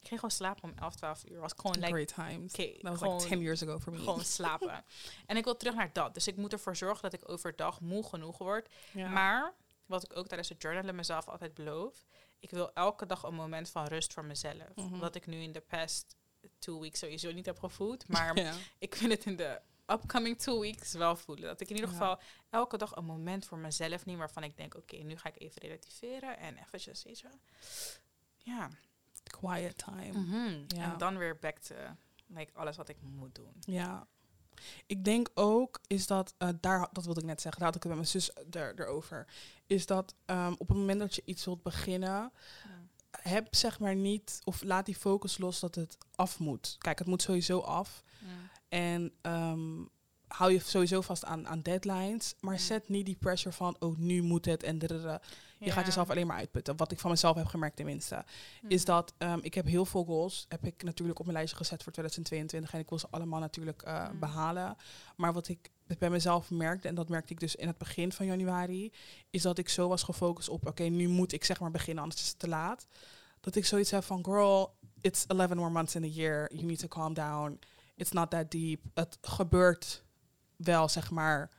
[0.00, 1.40] Ik ging gewoon slapen om 11, 12 uur.
[1.40, 2.52] Was gewoon like, Great times.
[2.52, 3.98] That was gewoon- like 10 years ago for me.
[3.98, 4.84] gewoon slapen.
[5.26, 6.14] en ik wil terug naar dat.
[6.14, 8.68] Dus ik moet ervoor zorgen dat ik overdag moe genoeg word.
[8.92, 9.08] Ja.
[9.08, 9.54] Maar,
[9.86, 12.06] wat ik ook tijdens het journalen mezelf altijd beloof...
[12.38, 14.68] ik wil elke dag een moment van rust voor mezelf.
[14.90, 16.16] Wat ik nu in de past
[16.58, 18.08] two weeks sowieso niet heb gevoeld.
[18.08, 18.54] Maar ja.
[18.78, 21.44] ik vind het in de upcoming two weeks wel voelen.
[21.48, 21.96] Dat ik in ieder Ja.
[21.96, 25.40] geval elke dag een moment voor mezelf neem waarvan ik denk, oké, nu ga ik
[25.40, 27.28] even relativeren en eventjes, weet je.
[28.38, 28.68] Ja.
[29.22, 30.12] Quiet time.
[30.18, 30.64] Mhm.
[30.66, 30.92] Ja.
[30.92, 31.74] En dan weer back to
[32.26, 33.52] like, alles wat ik moet doen.
[33.60, 34.06] Ja.
[34.86, 37.82] Ik denk ook, is dat, eh, daar, dat wilde ik net zeggen, daar had ik
[37.82, 39.26] het met mijn zus er, erover.
[39.66, 42.32] Is dat ehm, op het moment dat je iets wilt beginnen,
[43.10, 46.76] heb zeg maar niet, of laat die focus los dat het af moet.
[46.78, 48.02] Kijk, het moet sowieso af.
[48.70, 49.84] En ehm,
[50.28, 52.34] hou je sowieso vast aan, aan deadlines.
[52.40, 54.62] Maar zet niet die pressure van, oh, nu moet het.
[54.62, 55.20] En dadada.
[55.58, 56.76] je gaat jezelf alleen maar uitputten.
[56.76, 58.24] Wat ik van mezelf heb gemerkt tenminste.
[58.62, 58.70] Mm.
[58.70, 60.46] Is dat ehm, ik heb heel veel goals.
[60.48, 62.72] Heb ik natuurlijk op mijn lijstje gezet voor 2022.
[62.72, 64.18] En ik wil ze allemaal natuurlijk eh, Mm.
[64.18, 64.76] behalen.
[65.16, 68.26] Maar wat ik bij mezelf merkte, en dat merkte ik dus in het begin van
[68.26, 68.92] januari,
[69.30, 72.22] is dat ik zo was gefocust op, oké, nu moet ik zeg maar beginnen, anders
[72.22, 72.86] is het te laat.
[73.40, 76.54] Dat ik zoiets heb van, girl, it's 11 more months in a year.
[76.54, 77.58] You need to calm down.
[78.00, 78.84] It's not that deep.
[78.94, 80.04] Het gebeurt
[80.56, 81.50] wel, zeg maar,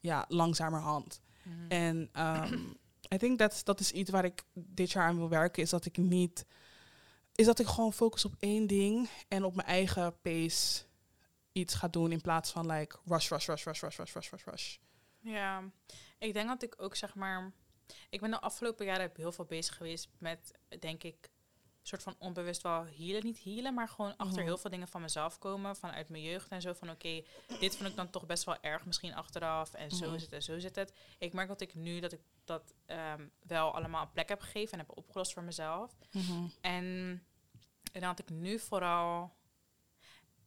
[0.00, 1.20] ja, langzamerhand.
[1.42, 1.68] Mhm.
[1.68, 2.54] En ehm
[3.14, 5.84] I think that's, dat is iets waar ik dit jaar aan wil werken, is dat
[5.84, 6.46] ik niet,
[7.34, 10.84] is dat ik gewoon focus op één ding en op mijn eigen pace
[11.52, 14.44] iets ga doen in plaats van like rush, rush, rush, rush, rush, rush, rush, rush,
[14.44, 14.76] rush.
[15.20, 15.62] Ja,
[16.18, 17.52] ik denk dat ik ook zeg maar.
[18.10, 21.30] Ik ben de afgelopen jaren heel veel bezig geweest met, denk ik,
[21.88, 23.24] soort van onbewust wel healen.
[23.24, 24.44] Niet healen, maar gewoon achter Mhm.
[24.46, 25.76] heel veel dingen van mezelf komen.
[25.76, 26.72] Vanuit mijn jeugd en zo.
[26.72, 27.22] Van oké,
[27.60, 29.74] dit vond ik dan toch best wel erg misschien achteraf.
[29.74, 30.14] En zo Mhm.
[30.14, 30.92] is het en zo zit het.
[31.18, 34.72] Ik merk dat ik nu dat ik dat ehm, wel allemaal een plek heb gegeven
[34.72, 35.96] en heb opgelost voor mezelf.
[36.60, 36.84] En,
[37.92, 39.34] en dan had ik nu vooral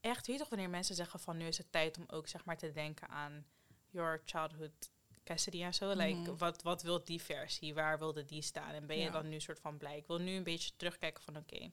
[0.02, 2.46] echt, weet je toch wanneer mensen zeggen van nu is het tijd om ook zeg
[2.46, 3.46] maar te denken aan
[3.90, 4.90] your childhood
[5.30, 5.90] Cassidy en zo.
[5.94, 6.38] Like, Mhm.
[6.38, 7.74] wat, wat wil die versie?
[7.74, 8.72] Waar wilde die staan?
[8.72, 9.12] En ben je Ja.
[9.12, 9.98] dan nu soort van blij?
[9.98, 11.72] Ik wil nu een beetje terugkijken van oké,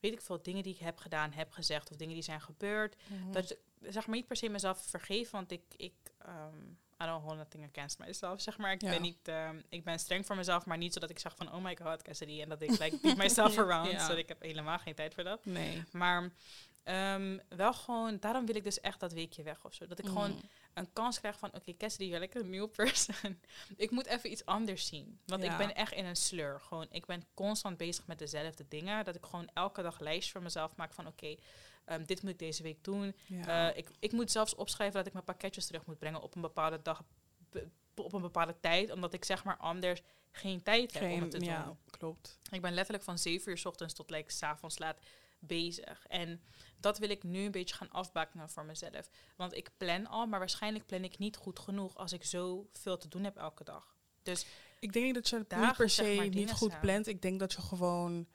[0.00, 2.96] weet ik veel dingen die ik heb gedaan, heb gezegd of dingen die zijn gebeurd.
[3.30, 5.94] Dat ik, zeg maar niet per se mezelf vergeven, want ik, ik
[6.26, 8.72] um, I don't hold nothing against myself, zeg maar.
[8.72, 8.90] Ik Ja.
[8.90, 11.62] ben niet, ehm, ik ben streng voor mezelf, maar niet zodat ik zeg van oh
[11.64, 13.90] my god, Cassidy, en dat ik like beat myself around.
[13.90, 14.00] Ja.
[14.00, 15.44] Zodat ik heb helemaal geen tijd voor dat.
[15.44, 15.82] Nee.
[15.92, 16.30] Maar
[16.82, 19.86] ehm, wel gewoon, daarom wil ik dus echt dat weekje weg of zo.
[19.86, 20.40] Dat ik gewoon Mhm.
[20.76, 23.38] Een kans krijg van, oké, Cassidy, you're like a new person.
[23.76, 25.20] ik moet even iets anders zien.
[25.26, 25.52] Want Ja.
[25.52, 26.60] ik ben echt in een sleur.
[26.60, 29.04] Gewoon, ik ben constant bezig met dezelfde dingen.
[29.04, 31.34] Dat ik gewoon elke dag lijst voor mezelf maak van, oké,
[31.84, 33.16] ehm, dit moet ik deze week doen.
[33.26, 33.70] Ja.
[33.70, 36.40] Eh, ik, ik moet zelfs opschrijven dat ik mijn pakketjes terug moet brengen op een
[36.40, 37.02] bepaalde dag,
[37.94, 38.90] op een bepaalde tijd.
[38.90, 41.48] Omdat ik zeg maar anders geen tijd heb om het te doen.
[41.48, 42.38] ja, klopt.
[42.50, 44.98] Ik ben letterlijk van 7 uur 's ochtends tot like, s avonds laat
[45.38, 46.06] bezig.
[46.06, 46.40] En
[46.80, 49.10] dat wil ik nu een beetje gaan afbakenen voor mezelf.
[49.36, 52.96] Want ik plan al, maar waarschijnlijk plan ik niet goed genoeg als ik zo veel
[52.96, 53.94] te doen heb elke dag.
[54.22, 54.46] Dus
[54.80, 57.06] Ik denk dat je het Dagen, niet per zeg se maar, niet goed plant.
[57.06, 58.26] Ik denk dat je gewoon,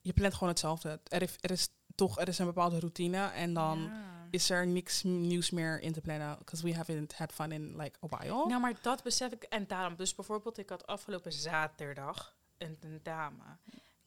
[0.00, 1.00] je plant gewoon hetzelfde.
[1.04, 4.26] Er is, er is toch, er is een bepaalde routine en dan ja.
[4.30, 6.38] is er niks nieuws meer in te plannen.
[6.38, 8.46] Because we haven't had fun in like a while.
[8.46, 9.42] Nou, maar dat besef ik.
[9.42, 13.60] En daarom, dus bijvoorbeeld, ik had afgelopen zaterdag een tentamen.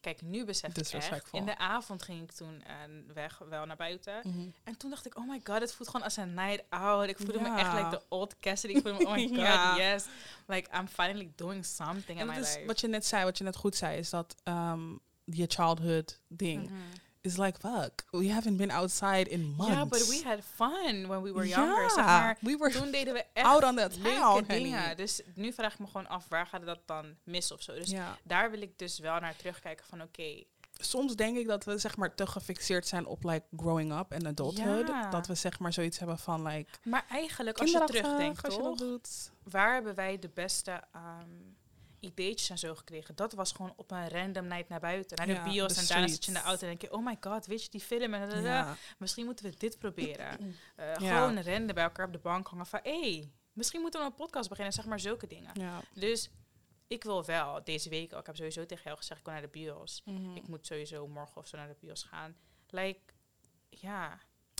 [0.09, 0.91] Kijk, nu besef ik echt.
[0.91, 1.39] Disrespectful.
[1.39, 2.73] In de avond ging ik toen eh,
[3.13, 4.19] weg, wel naar buiten.
[4.23, 4.39] Mhm.
[4.63, 7.09] En toen dacht ik, oh my god, het voelt gewoon als een night out.
[7.09, 8.73] Ik voelde me echt like the old Cassidy.
[8.73, 9.77] Ik voelde me, oh my god, Ja.
[9.77, 10.05] yes.
[10.47, 12.65] Like, I'm finally doing something En in my is life.
[12.65, 14.91] wat je net zei, wat je net goed zei, is dat ehm
[15.23, 16.73] je childhood ding Mhm.
[17.21, 18.03] Is like fuck.
[18.11, 19.73] We haven't been outside in months.
[19.73, 21.81] Ja, but we had fun when we were younger.
[21.81, 24.97] Ja, Zeg maar, we were toen deden we echt out on the town, dingen.
[24.97, 27.73] Dus nu vraag ik me gewoon af, waar gaat dat dan mis of zo?
[27.73, 28.17] Dus ja.
[28.23, 30.43] daar wil ik dus wel naar terugkijken van, oké,
[30.81, 34.27] Soms denk ik dat we zeg maar te gefixeerd zijn op like growing up en
[34.27, 34.87] adulthood.
[34.87, 35.09] Ja.
[35.09, 38.61] Dat we zeg maar zoiets hebben van like maar eigenlijk als je terugdenkt, als je
[38.61, 38.77] toch?
[38.77, 39.31] doet.
[39.43, 41.57] Waar hebben wij de beste ehm
[41.99, 43.15] ideetjes en zo gekregen?
[43.15, 45.77] Dat was gewoon op een random night naar buiten, naar de Ja, bios.
[45.77, 47.69] En daarna zit je in de auto en denk je, oh my god, weet je
[47.69, 48.13] die film?
[48.13, 48.41] En.
[48.41, 48.75] Ja.
[48.97, 50.37] Misschien moeten we dit proberen.
[50.75, 50.93] Eh.
[50.93, 54.15] Gewoon renden bij elkaar op de bank hangen van, hé, hey, misschien moeten we een
[54.15, 54.73] podcast beginnen.
[54.73, 55.51] Zeg maar zulke dingen.
[55.53, 55.81] Ja.
[55.93, 56.29] Dus
[56.87, 58.11] ik wil wel deze week.
[58.11, 60.01] Ik heb sowieso tegen jou gezegd, ik wil naar de bios.
[60.05, 60.35] Mhm.
[60.35, 62.35] Ik moet sowieso morgen of zo naar de bios gaan.
[62.69, 62.99] Like,
[63.69, 64.19] Ja,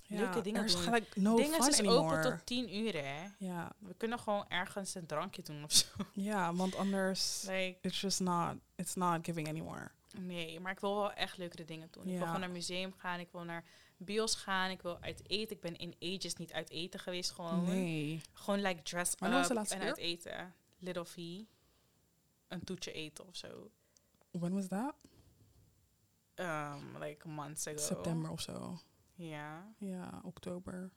[0.10, 0.78] leuke dingen doen.
[0.78, 2.17] gelijk no dingen is anymore.
[2.17, 3.28] open tot tien uur, hè.
[3.38, 3.72] Ja.
[3.80, 5.88] We kunnen gewoon ergens een drankje doen of zo.
[6.13, 9.91] ja, want anders Like, it's just not it's not giving anymore.
[10.17, 12.08] nee, maar ik wil wel echt leukere dingen doen.
[12.08, 13.63] Ik wil gewoon naar museum gaan, ik wil naar
[13.98, 15.56] bios gaan, ik wil uit eten.
[15.56, 17.65] Ik ben in ages niet uit eten geweest, gewoon.
[17.65, 18.22] Nee.
[18.34, 19.80] Gewoon like dress up en keer?
[19.82, 20.54] uit eten.
[20.80, 21.17] Little V.
[22.48, 23.72] Een toetje eten of zo.
[24.32, 24.95] When was that?
[26.36, 27.78] Um, like months ago.
[27.78, 28.80] September of zo.
[29.20, 29.76] Ja.
[29.80, 30.90] Ja, oktober.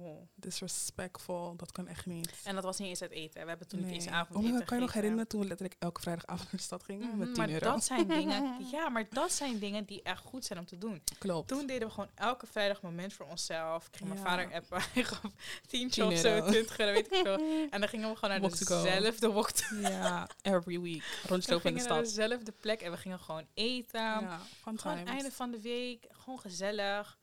[0.00, 0.28] Oh.
[0.34, 2.30] Disrespectful, dat kan echt niet.
[2.44, 3.42] En dat was niet eens het eten.
[3.42, 6.00] We hebben toen niet eens avondeten Oh, kan je nog herinneren toen we letterlijk elke
[6.00, 7.70] vrijdagavond naar de stad gingen Mhm, met 10 maar euro?
[7.70, 11.02] dat zijn dingen, ja, maar dat zijn dingen die echt goed zijn om te doen.
[11.18, 11.48] Klopt.
[11.48, 13.86] Toen deden we gewoon elke vrijdag moment voor onszelf.
[13.86, 15.20] Ik ging mijn vader appen, hij gaf
[15.66, 16.46] 10 10 of zo, euro.
[16.50, 17.38] 20 euro, weet ik veel.
[17.76, 21.02] En dan gingen we gewoon naar Walk dezelfde walk to Ja, every week.
[21.22, 22.04] We Rondlopen in de stad.
[22.04, 24.00] dezelfde plek en we gingen gewoon eten.
[24.00, 27.18] Ja, fun Gewoon einde van de week, gewoon gezellig.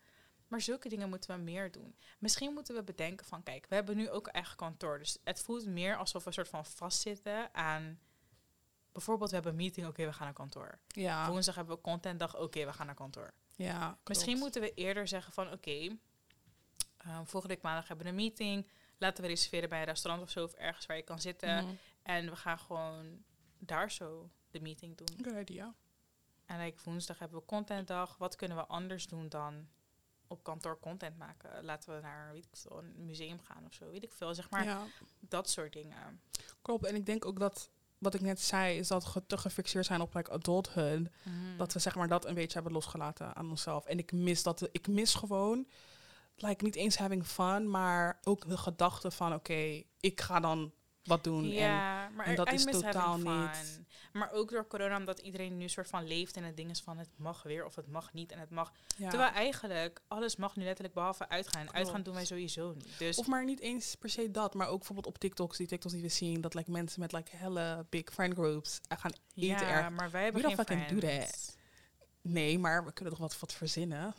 [0.53, 1.95] Maar zulke dingen moeten we meer doen.
[2.19, 4.99] Misschien moeten we bedenken van, kijk, we hebben nu ook eigen kantoor.
[4.99, 7.99] Dus het voelt meer alsof we een soort van vastzitten aan...
[8.91, 10.79] Bijvoorbeeld, we hebben een meeting, oké, we gaan naar kantoor.
[10.87, 13.33] Ja, Woensdag hebben we contentdag, oké, we gaan naar kantoor.
[13.55, 14.39] ja Misschien klopt.
[14.41, 15.97] moeten we eerder zeggen van, oké,
[16.97, 18.67] eh, volgende week maandag hebben we een meeting.
[18.97, 21.63] Laten we reserveren bij een restaurant of zo, of ergens waar je kan zitten.
[21.63, 21.73] Mhm.
[22.03, 23.23] En we gaan gewoon
[23.59, 25.25] daar zo de meeting doen.
[25.25, 25.73] Good idea.
[26.45, 28.17] En like, woensdag hebben we contentdag.
[28.17, 29.67] Wat kunnen we anders doen dan
[30.33, 31.63] op kantoor content maken?
[31.63, 33.89] Laten we naar weet ik veel, een museum gaan of zo.
[33.89, 34.33] Weet ik veel.
[34.33, 34.85] Zeg maar ja,
[35.19, 36.21] dat soort dingen.
[36.61, 36.85] klopt.
[36.85, 40.01] En ik denk ook dat, wat ik net zei, is dat we te gefixeerd zijn
[40.01, 41.09] op like adulthood.
[41.57, 43.85] Dat we zeg maar dat een beetje hebben losgelaten aan onszelf.
[43.85, 45.67] En ik mis dat, ik mis gewoon,
[46.35, 51.23] like niet eens having fun, maar ook de gedachte van, oké, ik ga dan wat
[51.23, 51.51] doen.
[51.51, 51.51] En
[52.13, 53.81] maar en dat is totaal niet-
[54.13, 56.97] Maar ook door corona, omdat iedereen nu soort van leeft in het ding is van
[56.97, 58.71] het mag weer of het mag niet en het mag.
[58.97, 59.09] ja.
[59.09, 61.67] Terwijl eigenlijk alles mag nu letterlijk behalve uitgaan.
[61.67, 62.97] En Uitgaan doen wij sowieso niet.
[62.97, 65.93] Dus Of maar niet eens per se dat, maar ook bijvoorbeeld op TikToks, die TikToks
[65.93, 69.47] die we zien, dat like, mensen met like helle big friend groups eh, gaan eten
[69.67, 69.89] ja, erg.
[69.89, 71.55] maar wij hebben We geen don't fucking do friends.
[72.21, 74.13] Nee, maar we kunnen toch wat, wat verzinnen?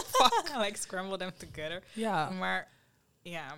[0.64, 1.82] like scramble them together.
[1.92, 2.68] Ja, Maar
[3.22, 3.56] ja.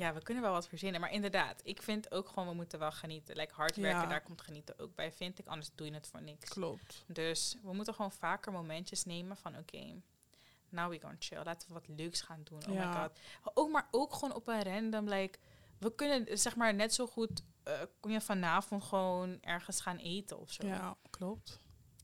[0.00, 1.00] Ja, we kunnen wel wat verzinnen.
[1.00, 3.36] Maar inderdaad, ik vind ook gewoon, we moeten wel genieten.
[3.36, 4.06] Like hard werken, Ja.
[4.08, 5.46] daar komt genieten ook bij, vind ik.
[5.46, 6.48] Anders doe je het voor niks.
[6.48, 7.04] klopt.
[7.06, 10.00] Dus we moeten gewoon vaker momentjes nemen van, oké,
[10.68, 11.42] now we gonna chill.
[11.44, 12.62] Laten we wat leuks gaan doen.
[12.68, 12.88] Oh Ja.
[12.88, 13.18] my god.
[13.54, 15.38] Ook, maar ook gewoon op een random, like,
[15.78, 20.38] we kunnen zeg maar net zo goed, eh kun je vanavond gewoon ergens gaan eten
[20.38, 20.66] of zo.
[20.66, 21.59] Ja, klopt.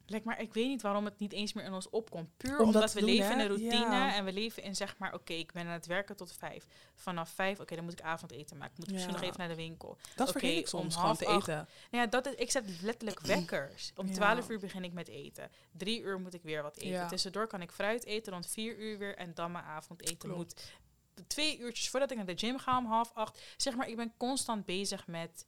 [0.09, 2.37] Like, maar ik weet niet waarom het niet eens meer in ons opkomt.
[2.37, 3.33] Puur Om dat omdat we doen, leven hè?
[3.33, 4.14] in een routine Ja.
[4.14, 6.66] en we leven in zeg maar, oké, ik ben aan het werken tot vijf.
[6.95, 8.73] Vanaf vijf, oké, dan moet ik avondeten maken.
[8.73, 9.19] Ik moet misschien Ja.
[9.21, 9.99] nog even naar de winkel.
[10.16, 11.69] Dat Oké, vergeet ik om soms, gewoon half te acht eten.
[11.90, 13.92] Nou ja, dat is, ik zet letterlijk wekkers.
[13.97, 14.12] Om Ja.
[14.14, 15.51] 12 uur begin ik met eten.
[15.73, 16.88] Drie uur moet ik weer wat eten.
[16.88, 17.07] Ja.
[17.09, 20.37] Tussendoor kan ik fruit eten, rond vier uur weer en dan mijn avondeten Klopt.
[20.37, 20.55] moet.
[21.27, 23.40] Twee uurtjes voordat ik naar de gym ga om half acht.
[23.57, 25.47] Zeg maar, ik ben constant bezig met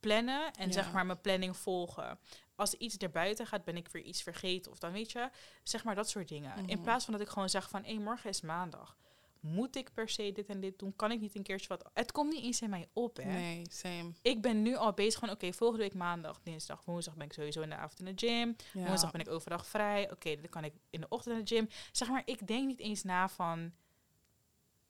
[0.00, 0.72] plannen en Ja.
[0.72, 2.18] zeg maar mijn planning volgen.
[2.58, 4.72] Als iets erbuiten gaat, ben ik weer iets vergeten.
[4.72, 5.30] Of dan weet je,
[5.62, 6.56] zeg maar dat soort dingen.
[6.56, 6.82] In Mhm.
[6.82, 8.96] plaats van dat ik gewoon zeg van, hé, morgen is maandag.
[9.40, 10.96] Moet ik per se dit en dit doen?
[10.96, 11.90] Kan ik niet een keertje wat...
[11.94, 14.12] Het komt niet eens in mij op, hè Nee, same.
[14.22, 17.60] ik ben nu al bezig van, oké, volgende week maandag, dinsdag, woensdag ben ik sowieso
[17.62, 18.56] in de avond in de gym.
[18.72, 18.86] Ja.
[18.86, 20.10] Woensdag ben ik overdag vrij.
[20.10, 21.68] Oké, dan kan ik in de ochtend in de gym.
[21.92, 23.72] Zeg maar, ik denk niet eens na van,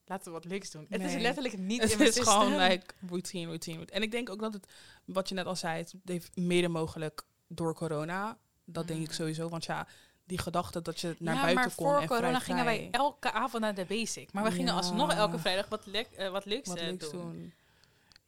[0.04, 0.86] laten we wat leuks doen.
[0.88, 3.86] Het is letterlijk niet Het in mijn is gewoon like routine, routine.
[3.86, 4.72] En ik denk ook dat het,
[5.04, 8.36] wat je net al zei, het heeft mede mogelijk door corona.
[8.64, 9.14] Dat denk ik Mm.
[9.14, 9.48] sowieso.
[9.48, 9.86] Want ja,
[10.24, 12.88] die gedachte dat je naar ja, buiten maar kon voor en corona vrij, gingen wij
[12.90, 14.32] elke avond naar de basic.
[14.32, 17.20] Maar we gingen alsnog elke vrijdag wat, lek, eh, wat leuks wat eh, leuks doen.
[17.20, 17.52] doen.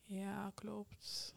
[0.05, 1.35] Ja, klopt.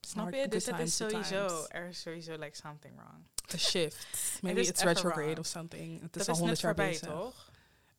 [0.00, 0.48] Snap je?
[0.48, 3.24] Dus dat is sowieso, er is sowieso like something wrong.
[3.54, 4.06] A shift.
[4.42, 5.38] Maybe it's retrograde wrong.
[5.38, 6.00] of something.
[6.02, 7.08] Het is dat al honderd jaar voorbij, bezig.
[7.08, 7.50] toch?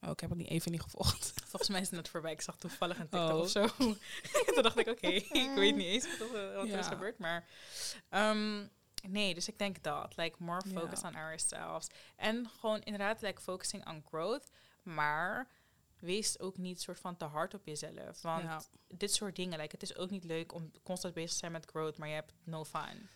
[0.04, 1.34] Oh, ik heb het niet even niet gevolgd.
[1.50, 2.32] Volgens mij is het net voorbij.
[2.32, 3.40] Ik zag toevallig een TikTok Oh.
[3.40, 3.68] of zo.
[4.54, 5.08] Toen dacht ik, oké,
[5.48, 7.18] ik weet niet eens wat, er- wat er is gebeurd.
[7.18, 7.48] Maar
[8.10, 8.68] ehm,
[9.08, 10.18] nee, dus ik denk dat.
[10.18, 11.88] Like, more focus on ourselves.
[12.16, 14.50] En gewoon inderdaad, like, focusing on growth.
[14.84, 15.48] Maar
[16.00, 18.22] wees ook niet soort van te hard op jezelf.
[18.22, 18.62] Want Ja.
[18.88, 21.70] dit soort dingen, like, het is ook niet leuk om constant bezig te zijn met
[21.70, 23.10] growth, maar je hebt no fun.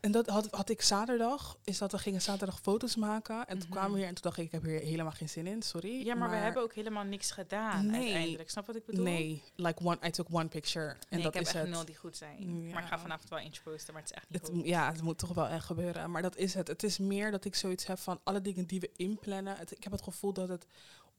[0.00, 3.36] En dat had, had ik zaterdag, is dat we gingen zaterdag foto's maken.
[3.46, 3.70] En toen Mhm.
[3.70, 6.04] kwamen we hier en toen dacht ik, ik heb hier helemaal geen zin in, sorry.
[6.04, 8.02] Ja, maar, we hebben ook helemaal niks gedaan Nee.
[8.02, 8.50] uiteindelijk.
[8.50, 9.04] Snap wat ik bedoel?
[9.04, 10.88] Nee, like one, I took one picture.
[10.88, 11.68] En Nee, dat ik heb is echt het.
[11.74, 12.70] nul die goed zijn.
[12.72, 14.66] Maar ik ga vanavond wel eentje posten, maar het is echt niet Het, goed.
[14.66, 16.10] ja, het moet toch wel echt gebeuren.
[16.10, 16.68] Maar dat is het.
[16.68, 19.56] Het is meer dat ik zoiets heb van alle dingen die we inplannen.
[19.56, 20.66] Het, ik heb het gevoel dat het,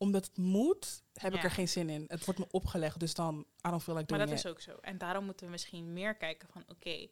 [0.04, 2.06] omdat het moet, heb ik er geen zin in.
[2.08, 4.78] Het wordt me opgelegd, dus dan, I don't feel like Maar dat is ook zo.
[4.82, 7.08] En daarom moeten we misschien meer kijken van, oké,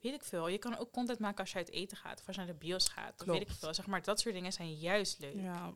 [0.00, 0.48] weet ik veel.
[0.48, 2.20] Je kan ook content maken als je uit eten gaat.
[2.20, 3.20] Of als je naar de bios gaat.
[3.20, 3.60] Of weet ik Klopt.
[3.60, 3.74] veel.
[3.74, 5.34] Zeg maar, dat soort dingen zijn juist leuk.
[5.34, 5.72] Ja,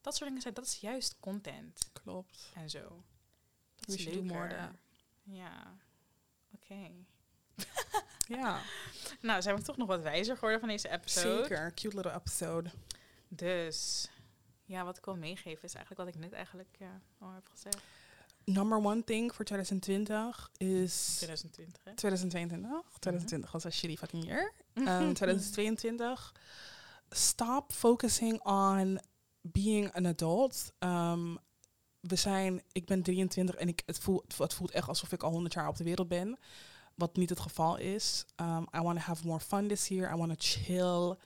[0.00, 1.90] Dat soort dingen zijn, dat is juist content.
[1.92, 2.50] klopt.
[2.54, 3.02] En zo.
[3.76, 4.70] Dat is leuker.
[5.22, 5.76] Ja.
[6.54, 6.90] Oké.
[8.28, 8.60] Ja,
[9.20, 11.42] Nou, zijn we toch nog wat wijzer geworden van deze episode.
[11.42, 11.74] zeker.
[11.74, 12.70] Cute little episode.
[13.28, 14.08] Dus,
[14.68, 17.82] ja, wat ik wil meegeven is eigenlijk wat ik net eigenlijk ja, al heb gezegd.
[18.44, 21.14] Number one thing voor 2020 is...
[21.16, 21.94] 2020, hè?
[21.94, 22.70] 2022.
[22.70, 22.98] Mhm.
[22.98, 24.52] 2020 was een shitty fucking year.
[24.78, 26.34] Um, 2022.
[27.10, 29.00] Stop focusing on
[29.40, 30.72] being an adult.
[30.78, 31.36] ehm,
[32.00, 35.30] we zijn, ik ben 23 en ik, het, voelt, het voelt echt alsof ik al
[35.30, 36.38] 100 jaar op de wereld ben.
[36.94, 38.24] Wat niet het geval is.
[38.36, 40.14] Um, I want to have more fun this year.
[40.14, 41.16] I want to chill.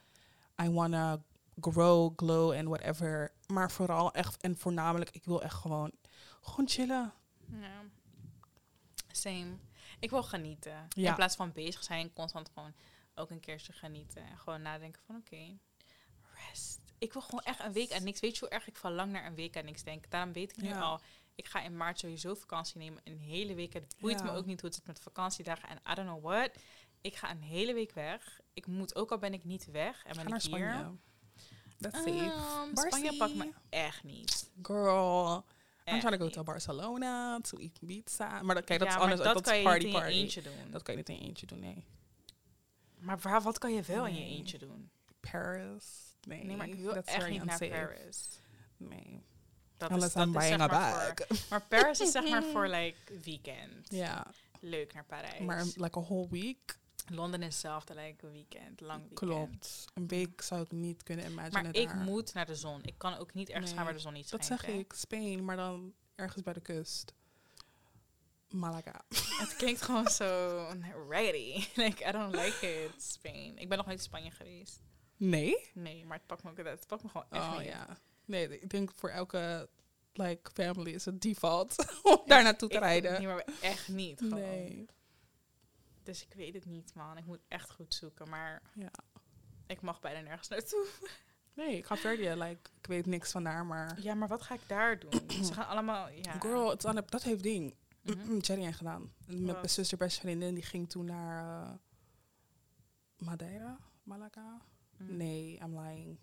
[0.63, 1.23] I want to
[1.61, 3.33] grow, glow and whatever.
[3.47, 5.93] Maar vooral echt en voornamelijk, ik wil echt gewoon,
[6.41, 7.13] gewoon chillen.
[7.47, 7.83] Ja.
[9.13, 9.57] Same.
[10.01, 10.87] Ik wil genieten.
[10.89, 11.09] Ja.
[11.09, 12.75] In plaats van bezig zijn, constant gewoon
[13.15, 14.23] ook een keertje genieten.
[14.27, 15.59] En gewoon nadenken van oké,
[16.49, 16.81] rest.
[16.99, 18.21] Ik wil gewoon echt een week aan niks.
[18.21, 20.11] Weet je hoe erg ik van lang naar een week aan niks denk?
[20.11, 20.81] Daarom weet ik nu Ja.
[20.81, 21.01] al.
[21.35, 23.01] Ik ga in maart sowieso vakantie nemen.
[23.05, 23.73] Een hele week.
[23.73, 24.25] Het boeit Ja.
[24.25, 25.69] me ook niet hoe het zit met vakantiedagen.
[25.69, 26.51] En I don't know what.
[27.01, 28.41] Ik ga een hele week weg.
[28.53, 30.41] Ik moet, ook al ben ik niet weg en ben ik hier.
[30.41, 30.97] Spanje.
[31.83, 32.89] That's Um, safe.
[32.89, 34.51] Spanje pakt me echt niet.
[34.63, 35.45] Girl.
[35.87, 38.43] I'm trying to go to Barcelona, to Ibiza.
[38.43, 39.21] Maar dat, kijk, dat ja, is anders.
[39.21, 40.71] dat dat kan je party niet in je eentje doen.
[40.71, 41.85] Dat kan je niet in je eentje doen, nee.
[42.99, 44.91] Maar waar, wat kan je wel in je eentje doen?
[45.31, 46.17] Paris.
[46.27, 47.59] Nee, Nee, maar ik wil echt niet naar.
[47.59, 48.29] Paris.
[48.77, 49.23] Nee.
[49.77, 51.49] Dat Unless is, dat I'm is zeg voor...
[51.51, 53.87] Maar Paris is zeg maar voor like weekend.
[53.89, 54.27] Ja,
[54.61, 55.41] Leuk naar Parijs.
[55.41, 56.79] maar like a whole week.
[57.09, 59.31] Londen is hetzelfde, like een weekend, lang weekend.
[59.31, 59.85] Klopt.
[59.95, 61.97] Een week zou ik niet kunnen imaginen Maar ik daar.
[61.97, 62.83] moet naar de zon.
[62.83, 64.63] Ik kan ook niet ergens gaan Nee, waar de zon niet Dat schijnt.
[64.63, 64.79] zeg hè.
[64.79, 64.93] ik.
[64.93, 67.13] Spain, maar dan ergens bij de kust.
[68.49, 69.05] Malaga.
[69.43, 70.59] Het klinkt gewoon zo
[71.09, 71.65] ready.
[71.83, 73.59] like, I don't like it, Spain.
[73.59, 74.81] Ik ben nog nooit in Spanje geweest.
[75.17, 75.71] Nee?
[75.75, 77.67] Nee, maar het pakt me ook het pakt me gewoon echt Oh niet.
[77.67, 77.99] ja.
[78.25, 79.69] Nee, ik denk voor elke
[80.13, 83.13] like, family is het default om daar naartoe te rijden.
[83.13, 84.19] Nee, maar echt niet.
[84.19, 84.41] Gewoon.
[84.41, 84.87] Nee.
[86.03, 87.17] Dus ik weet het niet, man.
[87.17, 88.29] Ik moet echt goed zoeken.
[88.29, 88.91] Maar Ja.
[89.67, 90.87] ik mag bijna nergens naartoe.
[91.55, 92.39] Nee, ik ga verder.
[92.39, 94.01] Like, ik weet niks van daar, maar...
[94.03, 95.31] Ja, maar wat ga ik daar doen?
[95.45, 96.09] Ze gaan allemaal...
[96.09, 96.33] Ja.
[96.41, 97.75] Girl, het aan dat heeft ding.
[98.03, 98.39] Mhm.
[98.39, 99.13] Jerry en gedaan.
[99.27, 101.73] Met mijn zuster, beste vriendin, die ging toen naar eh,
[103.17, 104.63] Madeira, Malaga.
[104.97, 105.17] Mhm.
[105.17, 106.19] Nee, I'm lying.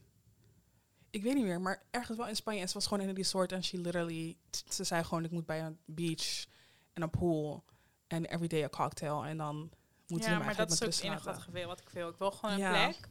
[1.10, 2.62] Ik weet niet meer, maar ergens wel in Spanje.
[2.62, 4.38] En ze was gewoon in een resort en she literally...
[4.50, 6.46] t- Ze zei gewoon, ik moet bij een beach
[6.94, 7.63] en een pool
[8.10, 9.26] en every day a cocktail.
[9.26, 9.72] En dan
[10.08, 11.89] moet ja, hem maar dat met is ook het enige wat, ik wil, wat ik
[11.89, 12.10] wil.
[12.10, 12.69] Ik wil gewoon een Ja.
[12.88, 13.08] plek.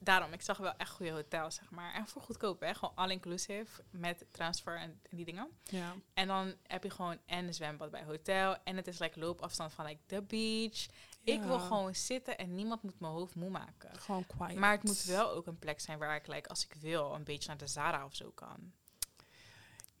[0.00, 1.94] Daarom, ik zag wel echt goede hotels, zeg maar.
[1.94, 2.74] En voor goedkoop, hè.
[2.74, 5.48] Gewoon all-inclusive met transfer en, die dingen.
[5.64, 8.56] Ja, En dan heb je gewoon en een zwembad bij hotel.
[8.64, 10.86] En het is like loopafstand van like the beach.
[11.22, 11.66] Ik wil Ja.
[11.66, 13.90] gewoon zitten en niemand moet mijn hoofd moe maken.
[14.00, 14.56] gewoon quiet.
[14.58, 17.24] Maar het moet wel ook een plek zijn waar ik, like, als ik wil, een
[17.24, 18.72] beetje naar de Zara of zo kan.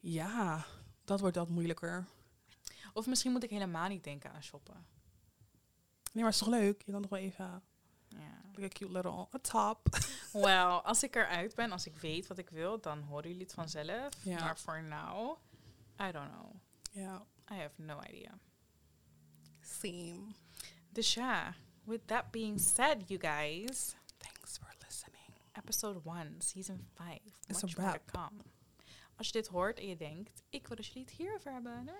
[0.00, 0.64] Ja,
[1.04, 2.06] dat wordt dat moeilijker.
[2.92, 4.86] Of misschien moet ik helemaal niet denken aan shoppen.
[6.12, 6.82] Nee, maar het is toch leuk?
[6.82, 7.62] Je kan toch wel even...
[8.08, 8.40] Ja.
[8.52, 9.88] Like a cute little a top.
[10.32, 13.54] Wel, als ik eruit ben, als ik weet wat ik wil, dan horen jullie het
[13.54, 14.24] vanzelf.
[14.24, 15.38] Maar voor now,
[16.00, 16.54] I don't know.
[16.90, 17.26] Ja.
[17.50, 18.38] I have no idea.
[19.60, 20.20] Same.
[20.90, 25.32] Dus ja, with that being said, you guys, Thanks for listening.
[25.52, 27.18] episode 1, season 5.
[27.48, 28.40] It's Much a more to come.
[29.18, 31.90] Als je dit hoort en je denkt, ik wil dat jullie het hierover hebben.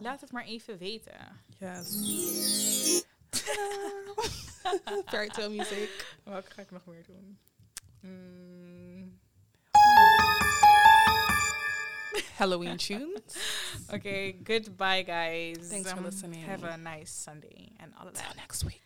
[0.00, 1.40] Laat het maar even weten.
[1.58, 1.88] Yes.
[5.06, 6.16] Fairy tale music.
[6.24, 7.38] Welke ga ik nog meer doen?
[8.00, 9.18] Mm,
[12.36, 13.22] Halloween tunes.
[13.94, 15.68] Oké, goodbye guys.
[15.68, 16.44] Thanks for Um, listening.
[16.46, 17.72] Have a nice Sunday.
[17.76, 18.24] En allerlei.
[18.24, 18.82] Till next week.